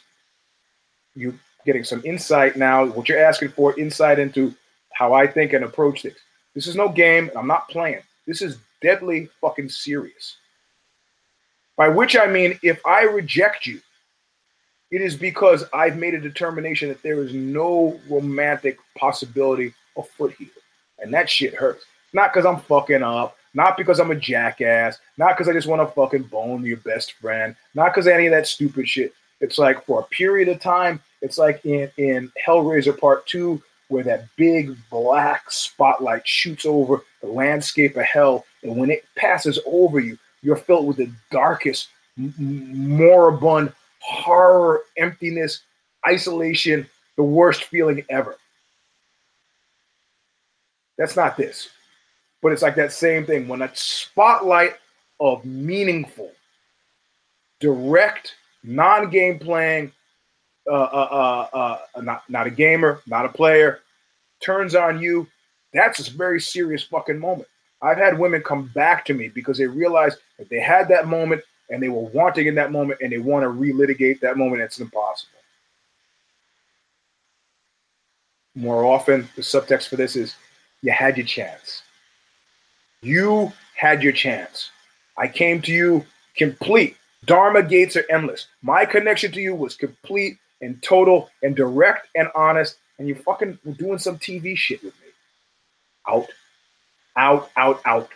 [1.15, 1.33] You're
[1.65, 2.85] getting some insight now.
[2.85, 4.53] What you're asking for, insight into
[4.93, 6.15] how I think and approach this.
[6.53, 8.01] This is no game, and I'm not playing.
[8.27, 10.37] This is deadly fucking serious.
[11.75, 13.81] By which I mean, if I reject you,
[14.91, 20.49] it is because I've made a determination that there is no romantic possibility afoot here.
[20.99, 21.85] And that shit hurts.
[22.13, 25.81] Not because I'm fucking up, not because I'm a jackass, not because I just want
[25.81, 29.13] to fucking bone your best friend, not because any of that stupid shit.
[29.39, 34.03] It's like for a period of time, it's like in, in Hellraiser Part 2, where
[34.03, 38.45] that big black spotlight shoots over the landscape of hell.
[38.61, 41.87] And when it passes over you, you're filled with the darkest,
[42.17, 45.61] moribund horror, emptiness,
[46.07, 48.37] isolation, the worst feeling ever.
[50.97, 51.69] That's not this.
[52.41, 53.47] But it's like that same thing.
[53.47, 54.75] When a spotlight
[55.19, 56.31] of meaningful,
[57.59, 59.91] direct, non game playing,
[60.69, 63.81] uh, uh, uh, uh, not not a gamer, not a player,
[64.41, 65.27] turns on you,
[65.73, 67.47] that's a very serious fucking moment.
[67.81, 71.41] I've had women come back to me because they realized that they had that moment
[71.71, 74.61] and they were wanting in that moment and they want to relitigate that moment.
[74.61, 75.39] It's impossible.
[78.53, 80.35] More often, the subtext for this is
[80.81, 81.81] you had your chance.
[83.01, 84.69] You had your chance.
[85.17, 86.05] I came to you
[86.35, 86.97] complete.
[87.25, 88.47] Dharma gates are endless.
[88.61, 93.57] My connection to you was complete and total and direct and honest, and you fucking
[93.63, 95.07] were doing some TV shit with me.
[96.07, 96.27] Out,
[97.15, 98.09] out, out, out.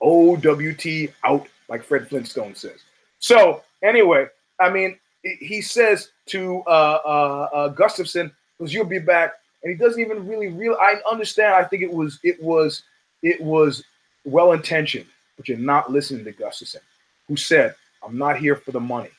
[0.00, 0.86] OWT
[1.24, 2.80] out, like Fred Flintstone says.
[3.18, 4.26] So, anyway,
[4.60, 9.76] I mean, he says to uh, uh, uh, Gustafsson, because you'll be back, and he
[9.76, 10.76] doesn't even really real.
[10.80, 11.54] I understand.
[11.54, 12.82] I think it was it was
[13.22, 13.84] it was
[14.24, 15.06] well intentioned,
[15.36, 16.80] but you're not listening to Gustafsson,
[17.26, 19.10] who said, "I'm not here for the money.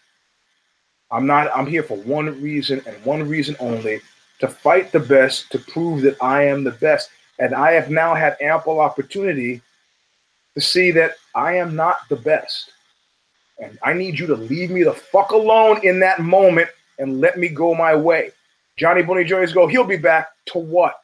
[1.12, 4.02] I'm not, I'm here for one reason and one reason only
[4.40, 7.10] to fight the best, to prove that I am the best.
[7.40, 9.62] And I have now had ample opportunity
[10.60, 12.72] to see that I am not the best.
[13.60, 17.38] And I need you to leave me the fuck alone in that moment and let
[17.38, 18.32] me go my way.
[18.78, 20.96] Johnny Bonigioni's go, he'll be back to what?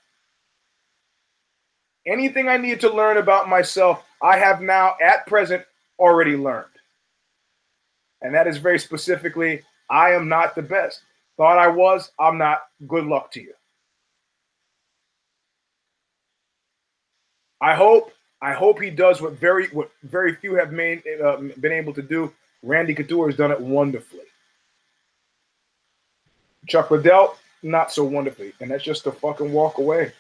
[2.06, 5.64] Anything I need to learn about myself, I have now at present
[6.00, 6.68] already learned.
[8.22, 11.02] And that is very specifically I am not the best.
[11.38, 12.64] Thought I was, I'm not.
[12.88, 13.54] Good luck to you.
[17.62, 18.12] I hope
[18.46, 22.04] I hope he does what very what very few have made uh, been able to
[22.04, 22.32] do,
[22.62, 24.28] Randy Couture has done it wonderfully.
[26.68, 28.54] Chuck Liddell, not so wonderfully.
[28.62, 30.12] And that's just a fucking walk away.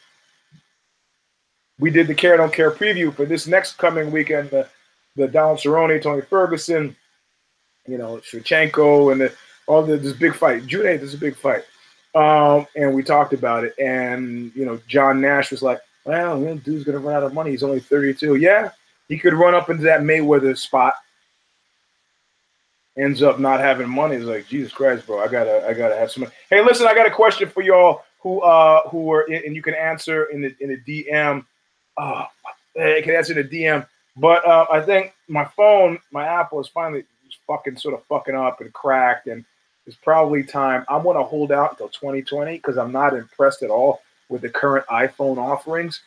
[1.77, 4.49] We did the Care Don't Care preview for this next coming weekend.
[4.49, 4.67] The,
[5.15, 6.95] the Donald Cerrone, Tony Ferguson,
[7.87, 9.33] you know, Shevchenko, and the,
[9.67, 10.65] all the, this big fight.
[10.65, 11.63] June 8th is a big fight.
[12.15, 13.75] Um, and we talked about it.
[13.77, 17.51] And, you know, John Nash was like, well, dude's to run out of money.
[17.51, 18.35] He's only 32.
[18.35, 18.71] Yeah,
[19.09, 20.93] he could run up into that Mayweather spot.
[22.97, 24.15] Ends up not having money.
[24.15, 26.33] It's like, Jesus Christ, bro, I gotta, I gotta have some money.
[26.49, 29.61] Hey, listen, I got a question for y'all who, uh, who are, in, and you
[29.61, 31.45] can answer in the in the DM.
[31.97, 32.25] Oh,
[32.79, 33.85] I can answer in the DM.
[34.15, 37.03] But uh, I think my phone, my Apple, is finally
[37.47, 39.43] fucking sort of fucking up and cracked, and
[39.85, 40.85] it's probably time.
[40.87, 44.85] I'm gonna hold out until 2020 because I'm not impressed at all with the current
[44.87, 46.01] iPhone offerings.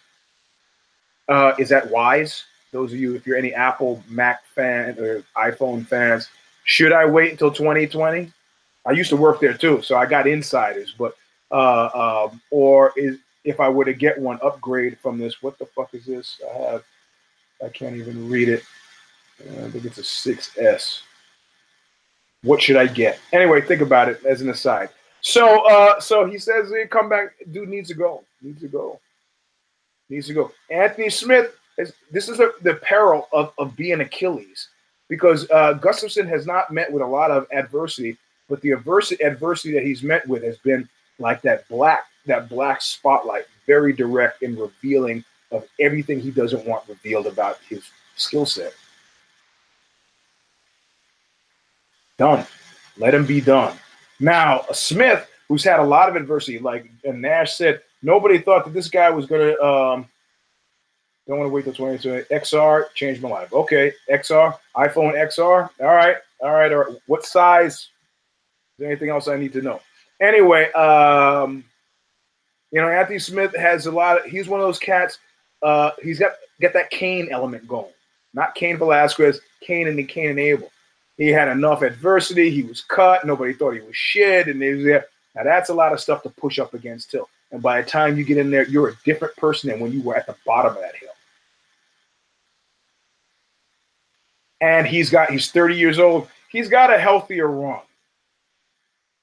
[1.28, 2.44] Uh, is that wise?
[2.72, 6.28] Those of you, if you're any Apple, Mac fan, or iPhone fans,
[6.64, 8.32] should I wait until 2020?
[8.86, 10.94] I used to work there too, so I got insiders.
[10.96, 11.14] But
[11.50, 15.66] uh, um, or is if I were to get one upgrade from this, what the
[15.66, 16.40] fuck is this?
[16.50, 16.84] I have,
[17.64, 18.62] I can't even read it.
[19.40, 21.00] Uh, I think it's a 6S.
[22.42, 23.18] What should I get?
[23.32, 24.90] Anyway, think about it as an aside.
[25.20, 28.24] So, uh, so he says, hey, "Come back, dude needs to go.
[28.40, 29.00] Needs to go.
[30.08, 31.92] Needs to go." Anthony Smith is.
[32.10, 34.68] This is a, the peril of of being Achilles,
[35.08, 38.16] because uh, Gustafsson has not met with a lot of adversity,
[38.48, 40.88] but the adversity adversity that he's met with has been
[41.18, 46.88] like that black that black spotlight, very direct and revealing of everything he doesn't want
[46.88, 47.82] revealed about his
[48.16, 48.72] skill set.
[52.18, 52.46] Done.
[52.96, 53.76] Let him be done.
[54.20, 58.88] Now, Smith, who's had a lot of adversity, like Nash said, nobody thought that this
[58.88, 59.64] guy was going to.
[59.64, 60.08] Um,
[61.26, 62.22] don't want to wait till 2020.
[62.40, 63.52] XR changed my life.
[63.52, 65.68] Okay, XR, iPhone XR.
[65.80, 66.96] All right, all right, all right.
[67.06, 67.74] What size?
[67.74, 67.88] Is
[68.78, 69.80] there anything else I need to know?
[70.20, 71.64] Anyway, um,
[72.70, 74.30] you know, Anthony Smith has a lot of.
[74.30, 75.18] He's one of those cats.
[75.62, 77.92] Uh, he's got got that Cain element going.
[78.34, 80.70] Not Cain Velasquez, Cain and the Cain and Abel.
[81.18, 82.48] He had enough adversity.
[82.50, 83.26] He was cut.
[83.26, 85.04] Nobody thought he was shit, and he was there.
[85.34, 87.26] Now that's a lot of stuff to push up against too.
[87.50, 90.02] And by the time you get in there, you're a different person than when you
[90.02, 91.08] were at the bottom of that hill.
[94.60, 96.28] And he's got he's 30 years old.
[96.50, 97.80] He's got a healthier run.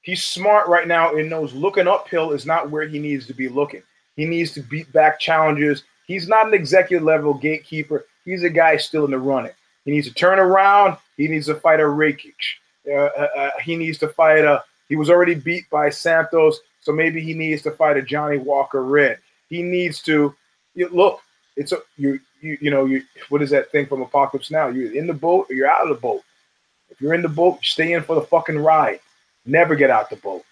[0.02, 3.50] He's smart right now and knows looking uphill is not where he needs to be
[3.50, 3.82] looking.
[4.16, 5.84] He needs to beat back challenges.
[6.08, 8.06] He's not an executive level gatekeeper.
[8.24, 9.52] He's a guy still in the running.
[9.84, 10.98] He needs to turn around.
[11.18, 12.34] He needs to fight a Rakic.
[12.88, 14.64] Uh, uh, uh, he needs to fight a.
[14.90, 18.84] He was already beat by Santos, so maybe he needs to fight a Johnny Walker
[18.84, 19.20] Red.
[19.50, 20.36] He needs to
[20.76, 21.22] you, look.
[21.56, 23.02] It's a you you you know you.
[23.30, 24.68] What is that thing from Apocalypse Now?
[24.68, 26.22] You're in the boat or you're out of the boat.
[26.90, 29.00] If you're in the boat, stay in for the fucking ride.
[29.46, 30.44] Never get out the boat.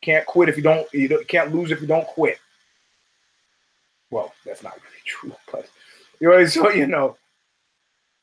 [0.00, 0.92] Can't quit if you don't.
[0.92, 2.38] You don't, can't lose if you don't quit.
[4.10, 5.68] Well, that's not really true, but
[6.20, 7.16] you so you know,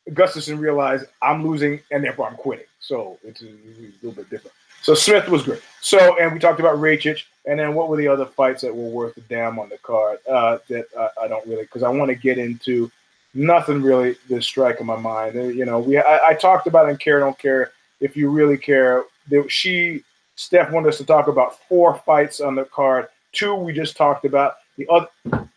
[0.09, 2.65] Gustafsson realized I'm losing and therefore I'm quitting.
[2.79, 4.53] So it's a, a, little bit different.
[4.81, 5.61] So Smith was great.
[5.81, 8.89] So and we talked about Rakic, and then what were the other fights that were
[8.89, 10.85] worth a damn on the card uh, that
[11.21, 12.89] I don't really because I want to get into
[13.33, 15.35] nothing really that's striking my mind.
[15.35, 17.71] You know, we I, I, talked about in Care Don't Care.
[17.99, 19.03] If you really care,
[19.49, 20.03] she
[20.35, 23.07] Steph wanted us to talk about four fights on the card.
[23.33, 24.55] Two we just talked about.
[24.77, 25.49] The other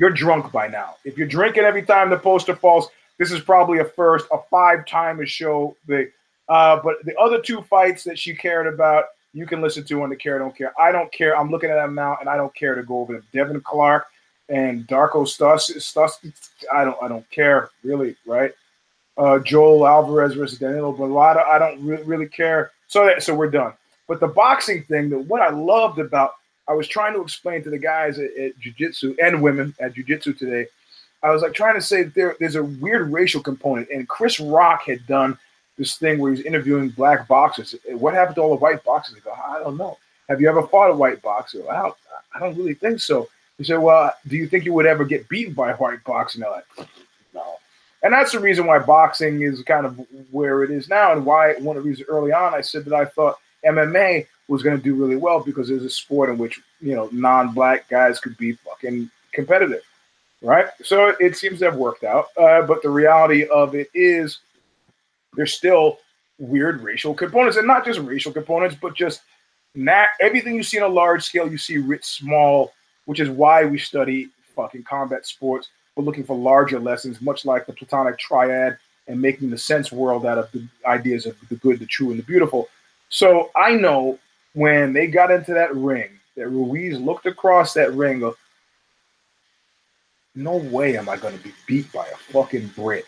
[0.00, 0.96] you're drunk by now.
[1.04, 2.88] If you're drinking every time the poster falls,
[3.18, 5.76] this is probably a first, a five time a show.
[5.86, 6.10] The
[6.48, 10.08] uh, but the other two fights that she cared about, you can listen to on
[10.08, 10.72] the Care Don't Care.
[10.80, 11.36] I don't care.
[11.36, 13.26] I'm looking at them now, and I don't care to go over them.
[13.34, 14.06] Devin Clark
[14.48, 16.18] and Darko Stus, Stus
[16.72, 18.52] I don't I don't care really, right?
[19.18, 22.70] Uh, Joel Alvarez versus Danilo Belluardo, I don't re- really care.
[22.88, 23.74] So that, so we're done.
[24.08, 26.32] But the boxing thing, that what I loved about
[26.70, 30.34] I was trying to explain to the guys at, at jiu-jitsu and women at jiu-jitsu
[30.34, 30.68] today.
[31.20, 33.88] I was like trying to say there, there's a weird racial component.
[33.90, 35.36] And Chris Rock had done
[35.76, 37.74] this thing where he's interviewing black boxers.
[37.88, 39.16] What happened to all the white boxers?
[39.16, 39.98] They go, I don't know.
[40.28, 41.68] Have you ever fought a white boxer?
[41.68, 41.96] I don't,
[42.36, 43.28] I don't really think so.
[43.58, 46.38] He said, Well, do you think you would ever get beaten by a white boxer?
[46.38, 46.88] And like,
[47.34, 47.56] No.
[48.04, 50.00] And that's the reason why boxing is kind of
[50.30, 52.94] where it is now, and why one of the reasons early on I said that
[52.94, 56.60] I thought MMA was going to do really well because was a sport in which
[56.80, 59.82] you know non-black guys could be fucking competitive,
[60.42, 60.66] right?
[60.82, 62.26] So it seems to have worked out.
[62.36, 64.40] Uh, but the reality of it is,
[65.34, 65.98] there's still
[66.38, 69.22] weird racial components, and not just racial components, but just
[69.76, 72.72] not everything you see on a large scale, you see writ small,
[73.04, 75.68] which is why we study fucking combat sports.
[75.94, 80.26] We're looking for larger lessons, much like the Platonic triad and making the sense world
[80.26, 82.68] out of the ideas of the good, the true, and the beautiful.
[83.10, 84.18] So I know
[84.54, 88.36] when they got into that ring, that Ruiz looked across that ring of,
[90.34, 93.04] no way am I going to be beat by a fucking Brit.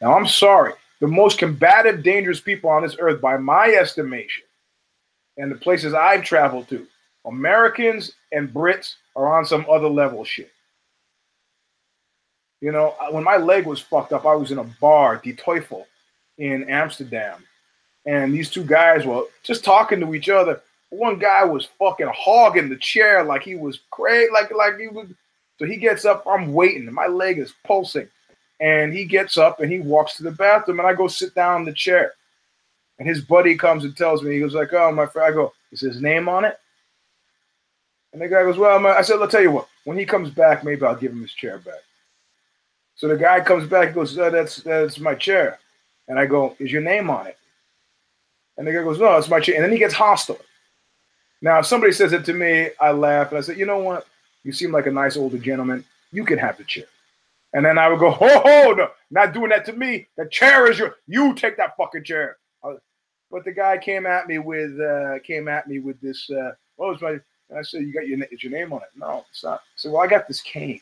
[0.00, 4.44] Now I'm sorry, the most combative, dangerous people on this earth, by my estimation,
[5.36, 6.86] and the places I've traveled to,
[7.24, 10.50] Americans and Brits are on some other level shit.
[12.60, 15.84] You know, when my leg was fucked up, I was in a bar, Die Teufel,
[16.38, 17.44] in Amsterdam.
[18.06, 20.62] And these two guys were just talking to each other.
[20.90, 25.08] One guy was fucking hogging the chair like he was crazy, like like he was.
[25.58, 26.24] So he gets up.
[26.26, 26.92] I'm waiting.
[26.92, 28.08] My leg is pulsing,
[28.60, 30.78] and he gets up and he walks to the bathroom.
[30.78, 32.12] And I go sit down in the chair.
[32.98, 35.52] And his buddy comes and tells me, he goes like, "Oh, my friend." I go,
[35.72, 36.58] "Is his name on it?"
[38.12, 39.68] And the guy goes, "Well," I said, "I'll tell you what.
[39.84, 41.82] When he comes back, maybe I'll give him his chair back."
[42.94, 45.58] So the guy comes back and goes, oh, "That's that's my chair,"
[46.08, 47.36] and I go, "Is your name on it?"
[48.56, 50.40] And the guy goes, "No, it's my chair." And then he gets hostile.
[51.42, 54.06] Now, if somebody says it to me, I laugh and I say, "You know what?
[54.42, 55.84] You seem like a nice older gentleman.
[56.12, 56.84] You can have the chair."
[57.52, 58.72] And then I would go, "Ho ho!
[58.72, 60.06] No, not doing that to me.
[60.16, 60.96] The chair is your.
[61.06, 62.74] You take that fucking chair." Uh,
[63.30, 66.28] but the guy came at me with uh, came at me with this.
[66.30, 67.18] Uh, what was my?
[67.48, 69.60] And I said, "You got your, it's your name on it." No, it's not.
[69.60, 70.80] I said, "Well, I got this cane."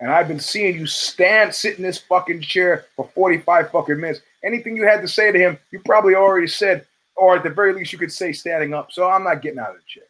[0.00, 4.20] And I've been seeing you stand, sit in this fucking chair for 45 fucking minutes.
[4.44, 6.86] Anything you had to say to him, you probably already said,
[7.16, 8.92] or at the very least, you could say standing up.
[8.92, 10.04] So I'm not getting out of the chair.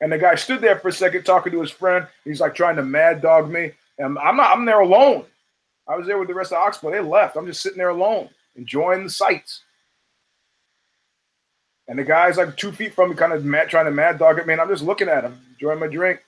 [0.00, 2.06] And the guy stood there for a second talking to his friend.
[2.24, 3.72] He's like trying to mad dog me.
[3.98, 5.24] And I'm not, I'm there alone.
[5.88, 6.90] I was there with the rest of Oxbow.
[6.90, 7.36] They left.
[7.36, 9.62] I'm just sitting there alone, enjoying the sights.
[11.88, 14.38] And the guy's like two feet from me, kind of mad, trying to mad dog
[14.38, 14.54] at me.
[14.54, 16.20] And I'm just looking at him, enjoying my drink.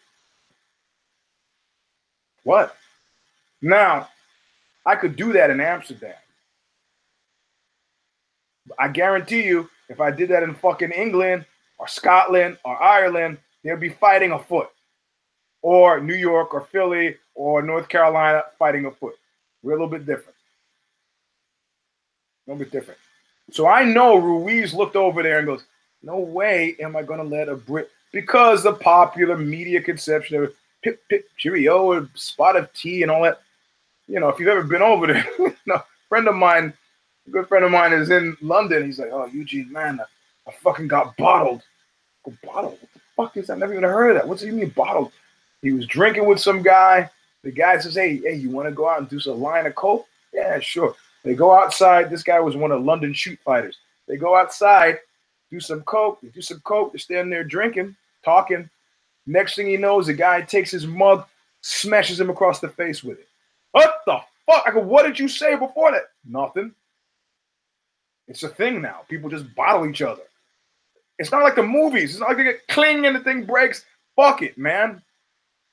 [2.45, 2.77] What?
[3.61, 4.09] Now,
[4.85, 6.15] I could do that in Amsterdam.
[8.79, 11.45] I guarantee you, if I did that in fucking England
[11.79, 14.69] or Scotland or Ireland, they'd be fighting a foot.
[15.63, 19.15] Or New York or Philly or North Carolina fighting a foot.
[19.63, 20.37] We're a little bit different.
[22.47, 23.01] A little bit different.
[23.51, 25.65] So I know Ruiz looked over there and goes,
[26.03, 30.55] No way am I going to let a Brit, because the popular media conception of
[30.83, 33.41] pip pip cheerio or spot of tea and all that.
[34.09, 35.27] You know, if you've ever been over there,
[35.67, 36.73] know, friend of mine,
[37.27, 38.85] a good friend of mine is in London.
[38.85, 41.63] He's like, oh, Eugene, man, I, I fucking got bottled.
[42.25, 42.79] Go bottled?
[42.81, 43.55] What the fuck is that?
[43.55, 44.29] I never even heard of that.
[44.29, 45.13] What's he mean bottled?
[45.63, 47.11] He was drinking with some guy.
[47.43, 49.75] The guy says, hey, hey, you want to go out and do some line of
[49.75, 50.07] coke?
[50.33, 50.95] Yeah, sure.
[51.25, 52.11] They go outside.
[52.11, 53.79] This guy was one of London shoot fighters.
[54.07, 54.99] They go outside,
[55.51, 56.21] do some coke.
[56.21, 56.93] They do some coke.
[56.93, 58.69] They're standing there drinking, talking.
[59.27, 61.27] Next thing he knows, the guy takes his mug,
[61.63, 63.29] smashes him across the face with it.
[63.73, 64.63] What the fuck?
[64.67, 66.11] I go, what did you say before that?
[66.25, 66.73] Nothing.
[68.29, 69.03] It's a thing now.
[69.09, 70.23] People just bottle each other.
[71.19, 72.11] It's not like the movies.
[72.11, 73.85] It's not like they get cling and the thing breaks.
[74.17, 75.03] Fuck it, man.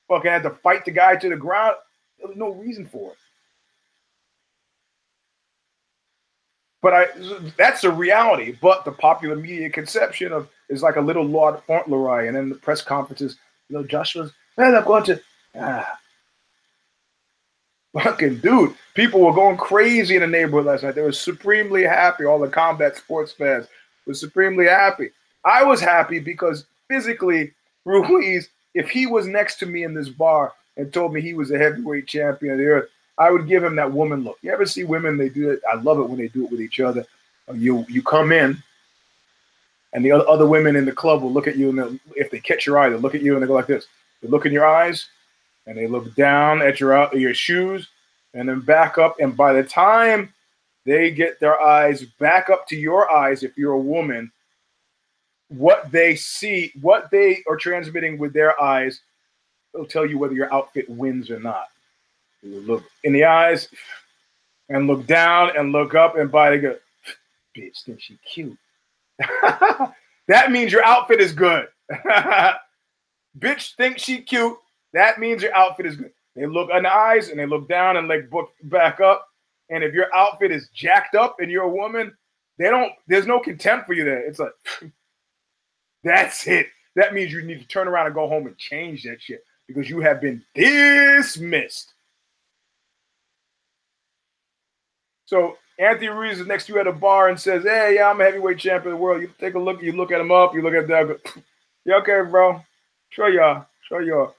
[0.08, 1.76] Fucking had to fight the guy to the ground.
[2.18, 3.18] There was no reason for it.
[6.82, 7.06] But I
[7.56, 8.56] that's the reality.
[8.60, 12.56] But the popular media conception of is like a little Lord Fauntleroy, and then the
[12.56, 13.38] press conferences,
[13.68, 15.20] you know, Joshua's, man, I'm going to
[15.58, 15.98] ah.
[17.94, 20.96] Fucking dude, people were going crazy in the neighborhood last night.
[20.96, 22.24] They were supremely happy.
[22.24, 23.66] All the combat sports fans
[24.06, 25.10] were supremely happy.
[25.44, 27.52] I was happy because physically,
[27.84, 31.52] Ruiz, if he was next to me in this bar and told me he was
[31.52, 34.38] a heavyweight champion of the earth, I would give him that woman look.
[34.42, 35.16] You ever see women?
[35.16, 35.60] They do it.
[35.70, 37.06] I love it when they do it with each other.
[37.48, 38.60] Uh, you you come in,
[39.92, 42.40] and the other, other women in the club will look at you, and if they
[42.40, 43.86] catch your eye, they look at you and they go like this.
[44.20, 45.06] They look in your eyes,
[45.66, 47.88] and they look down at your uh, your shoes,
[48.34, 49.16] and then back up.
[49.20, 50.32] And by the time
[50.84, 54.30] they get their eyes back up to your eyes, if you're a woman,
[55.48, 59.00] what they see, what they are transmitting with their eyes,
[59.72, 61.68] will tell you whether your outfit wins or not.
[62.42, 63.68] You look in the eyes
[64.68, 66.76] and look down and look up and by the go,
[67.56, 68.56] bitch, think she cute.
[69.18, 71.68] that means your outfit is good.
[73.38, 74.56] bitch think she cute.
[74.94, 76.12] That means your outfit is good.
[76.34, 79.28] They look in the eyes and they look down and like book back up.
[79.68, 82.16] And if your outfit is jacked up and you're a woman,
[82.58, 84.26] they don't, there's no contempt for you there.
[84.26, 84.52] It's like,
[86.04, 86.68] that's it.
[86.96, 89.90] That means you need to turn around and go home and change that shit because
[89.90, 91.92] you have been dismissed.
[95.26, 98.20] So Anthony Ruiz is next to you at a bar and says, "Hey, yeah, I'm
[98.20, 100.54] a heavyweight champion of the world." You take a look, you look at him up,
[100.54, 101.20] you look at that.
[101.86, 102.64] Yeah, okay, bro.
[103.10, 103.66] Sure, y'all.
[103.86, 104.34] Sure, y'all.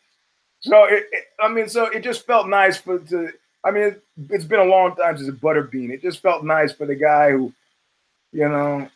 [0.66, 3.32] So it, it, I mean, so it just felt nice for to.
[3.63, 3.95] I mean,
[4.32, 5.91] it's been a long time since a butterbean.
[5.91, 7.53] It just felt nice for the guy who,
[8.32, 8.89] you know,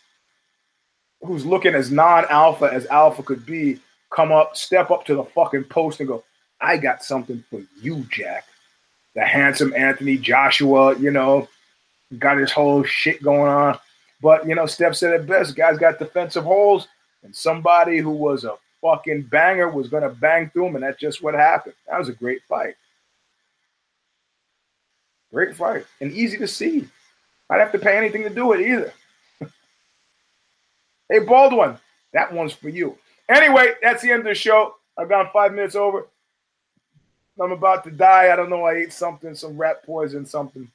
[1.22, 3.80] who's looking as non-alpha as alpha could be,
[4.12, 6.24] come up, step up to the fucking post and go,
[6.60, 8.46] "I got something for you, Jack."
[9.14, 11.48] The handsome Anthony Joshua, you know,
[12.18, 13.78] got his whole shit going on.
[14.22, 15.56] But you know, Steph said it best.
[15.56, 16.88] Guys got defensive holes,
[17.22, 21.22] and somebody who was a fucking banger was gonna bang through him, and that's just
[21.22, 21.76] what happened.
[21.88, 22.76] That was a great fight.
[25.32, 25.86] Great fight.
[26.02, 26.88] And easy to see.
[27.50, 28.94] I would have to pay anything to do it either.
[31.10, 31.78] hey, Baldwin,
[32.14, 32.98] that one's for you.
[33.28, 34.76] Anyway, that's the end of the show.
[34.98, 36.08] I've gone five minutes over.
[37.40, 38.32] I'm about to die.
[38.34, 38.66] I don't know.
[38.66, 40.70] I ate something, some rat poison, something.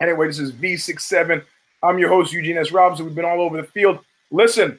[0.00, 1.42] Anyway, this is V67.
[1.82, 2.70] I'm your host, Eugene S.
[2.70, 3.06] Robinson.
[3.06, 3.98] We've been all over the field.
[4.30, 4.78] Listen,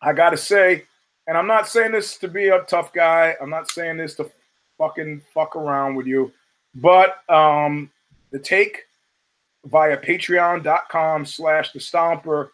[0.00, 0.84] I got to say,
[1.26, 3.34] and I'm not saying this to be a tough guy.
[3.40, 4.30] I'm not saying this to
[4.78, 6.32] fucking fuck around with you.
[6.74, 7.90] But um,
[8.30, 8.84] the take
[9.64, 12.50] via patreon.com slash the stomper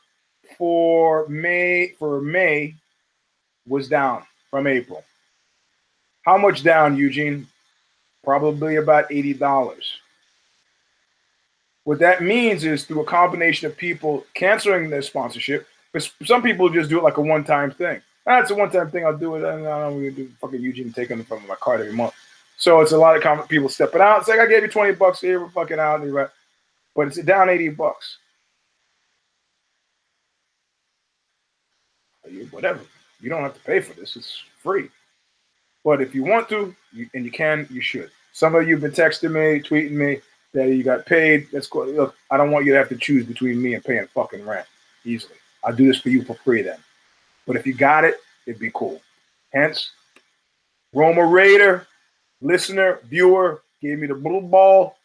[0.57, 2.75] for May for May
[3.66, 5.05] was down from April.
[6.23, 7.49] How much down, Eugene?
[8.25, 9.83] Probably about $80.
[11.85, 16.68] What that means is through a combination of people canceling their sponsorship, but some people
[16.68, 18.01] just do it like a one-time thing.
[18.25, 19.05] That's a one-time thing.
[19.05, 19.41] I'll do it.
[19.41, 19.93] I don't know.
[19.93, 22.14] We do fucking Eugene taking from my card every month.
[22.57, 24.20] So it's a lot of people stepping out.
[24.20, 26.01] It's like I gave you 20 bucks here, we're fucking out.
[26.01, 26.29] and right.
[26.95, 28.18] But it's down 80 bucks.
[32.51, 32.81] Whatever.
[33.20, 34.16] You don't have to pay for this.
[34.16, 34.91] It's free.
[35.85, 38.11] But if you want to, you, and you can, you should.
[38.33, 40.20] Some of you have been texting me, tweeting me
[40.55, 41.49] that you got paid.
[41.53, 41.87] That's cool.
[41.87, 44.66] Look, I don't want you to have to choose between me and paying fucking rent
[45.05, 45.35] easily.
[45.64, 46.79] I'll do this for you for free then.
[47.47, 48.16] But if you got it,
[48.47, 49.01] it'd be cool.
[49.53, 49.90] Hence,
[50.93, 51.86] Roma Raider,
[52.40, 54.97] listener, viewer, gave me the blue ball.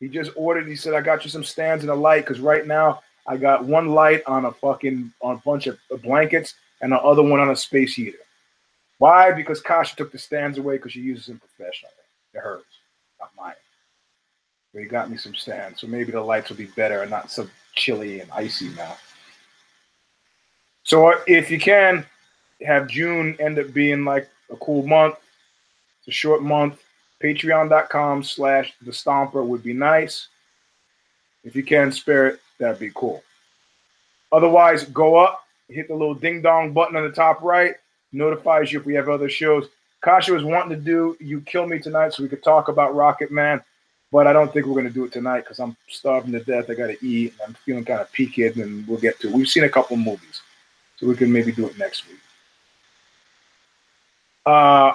[0.00, 0.66] He just ordered.
[0.66, 3.64] He said, "I got you some stands and a light because right now I got
[3.64, 7.50] one light on a fucking on a bunch of blankets and the other one on
[7.50, 8.18] a space heater.
[8.98, 9.32] Why?
[9.32, 11.92] Because Kasha took the stands away because she uses them professionally.
[12.34, 12.64] It hurts,
[13.20, 13.54] not mine.
[14.72, 17.30] But he got me some stands, so maybe the lights will be better and not
[17.30, 18.96] so chilly and icy now.
[20.92, 22.04] So if you can
[22.66, 25.14] have June end up being like a cool month,
[26.00, 26.82] it's a short month.
[27.22, 30.28] Patreon.com slash the stomper would be nice.
[31.44, 33.22] If you can spare it, that'd be cool.
[34.32, 37.76] Otherwise, go up, hit the little ding dong button on the top right,
[38.12, 39.70] notifies you if we have other shows.
[40.02, 43.30] Kasha was wanting to do You Kill Me tonight so we could talk about Rocket
[43.32, 43.62] Man,
[44.12, 46.68] but I don't think we're going to do it tonight because I'm starving to death.
[46.68, 47.32] I got to eat.
[47.48, 49.34] I'm feeling kind of peaked, and we'll get to it.
[49.34, 50.42] We've seen a couple movies,
[51.02, 52.20] so we can maybe do it next week.
[54.46, 54.94] Uh,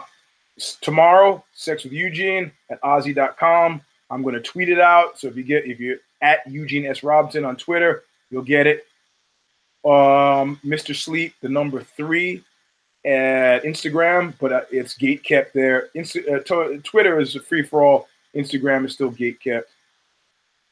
[0.79, 3.81] tomorrow, Sex with Eugene at OZY.com.
[4.09, 5.19] I'm going to tweet it out.
[5.19, 7.03] So if you get, if you're at Eugene S.
[7.03, 8.85] Robinson on Twitter, you'll get it.
[9.83, 10.95] Um, Mr.
[10.95, 12.41] Sleep, the number three
[13.05, 15.89] at Instagram, but uh, it's gate kept there.
[15.93, 18.07] Insta- uh, Twitter is a free for all.
[18.33, 19.69] Instagram is still gate kept.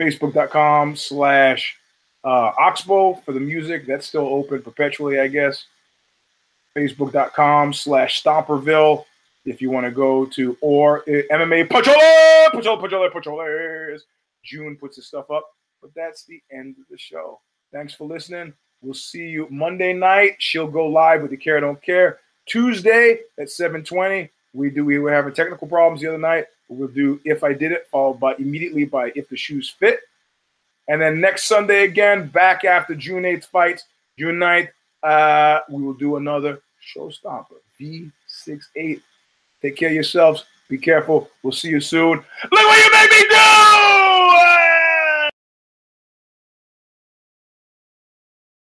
[0.01, 1.77] Facebook.com slash
[2.25, 3.85] uh, Oxbow for the music.
[3.85, 5.65] That's still open perpetually, I guess.
[6.75, 9.05] Facebook.com slash Stomperville
[9.45, 14.03] if you want to go to or uh, MMA Pachola, Pachola, Pachola, Pacholas.
[14.43, 15.49] June puts his stuff up.
[15.81, 17.39] But that's the end of the show.
[17.71, 18.53] Thanks for listening.
[18.81, 20.35] We'll see you Monday night.
[20.39, 22.19] She'll go live with the Care Don't Care.
[22.47, 24.29] Tuesday at 7:20.
[24.53, 26.45] We do we were having technical problems the other night.
[26.69, 29.99] We'll do if I did it, followed by immediately by if the shoes fit.
[30.87, 33.83] And then next Sunday again, back after June 8th fights,
[34.17, 34.69] June 9th,
[35.03, 36.61] uh, we will do another
[36.95, 37.57] Showstomper.
[37.79, 39.01] V68.
[39.61, 40.45] Take care of yourselves.
[40.69, 41.29] Be careful.
[41.43, 42.17] We'll see you soon.
[42.17, 44.64] Look what you made me do!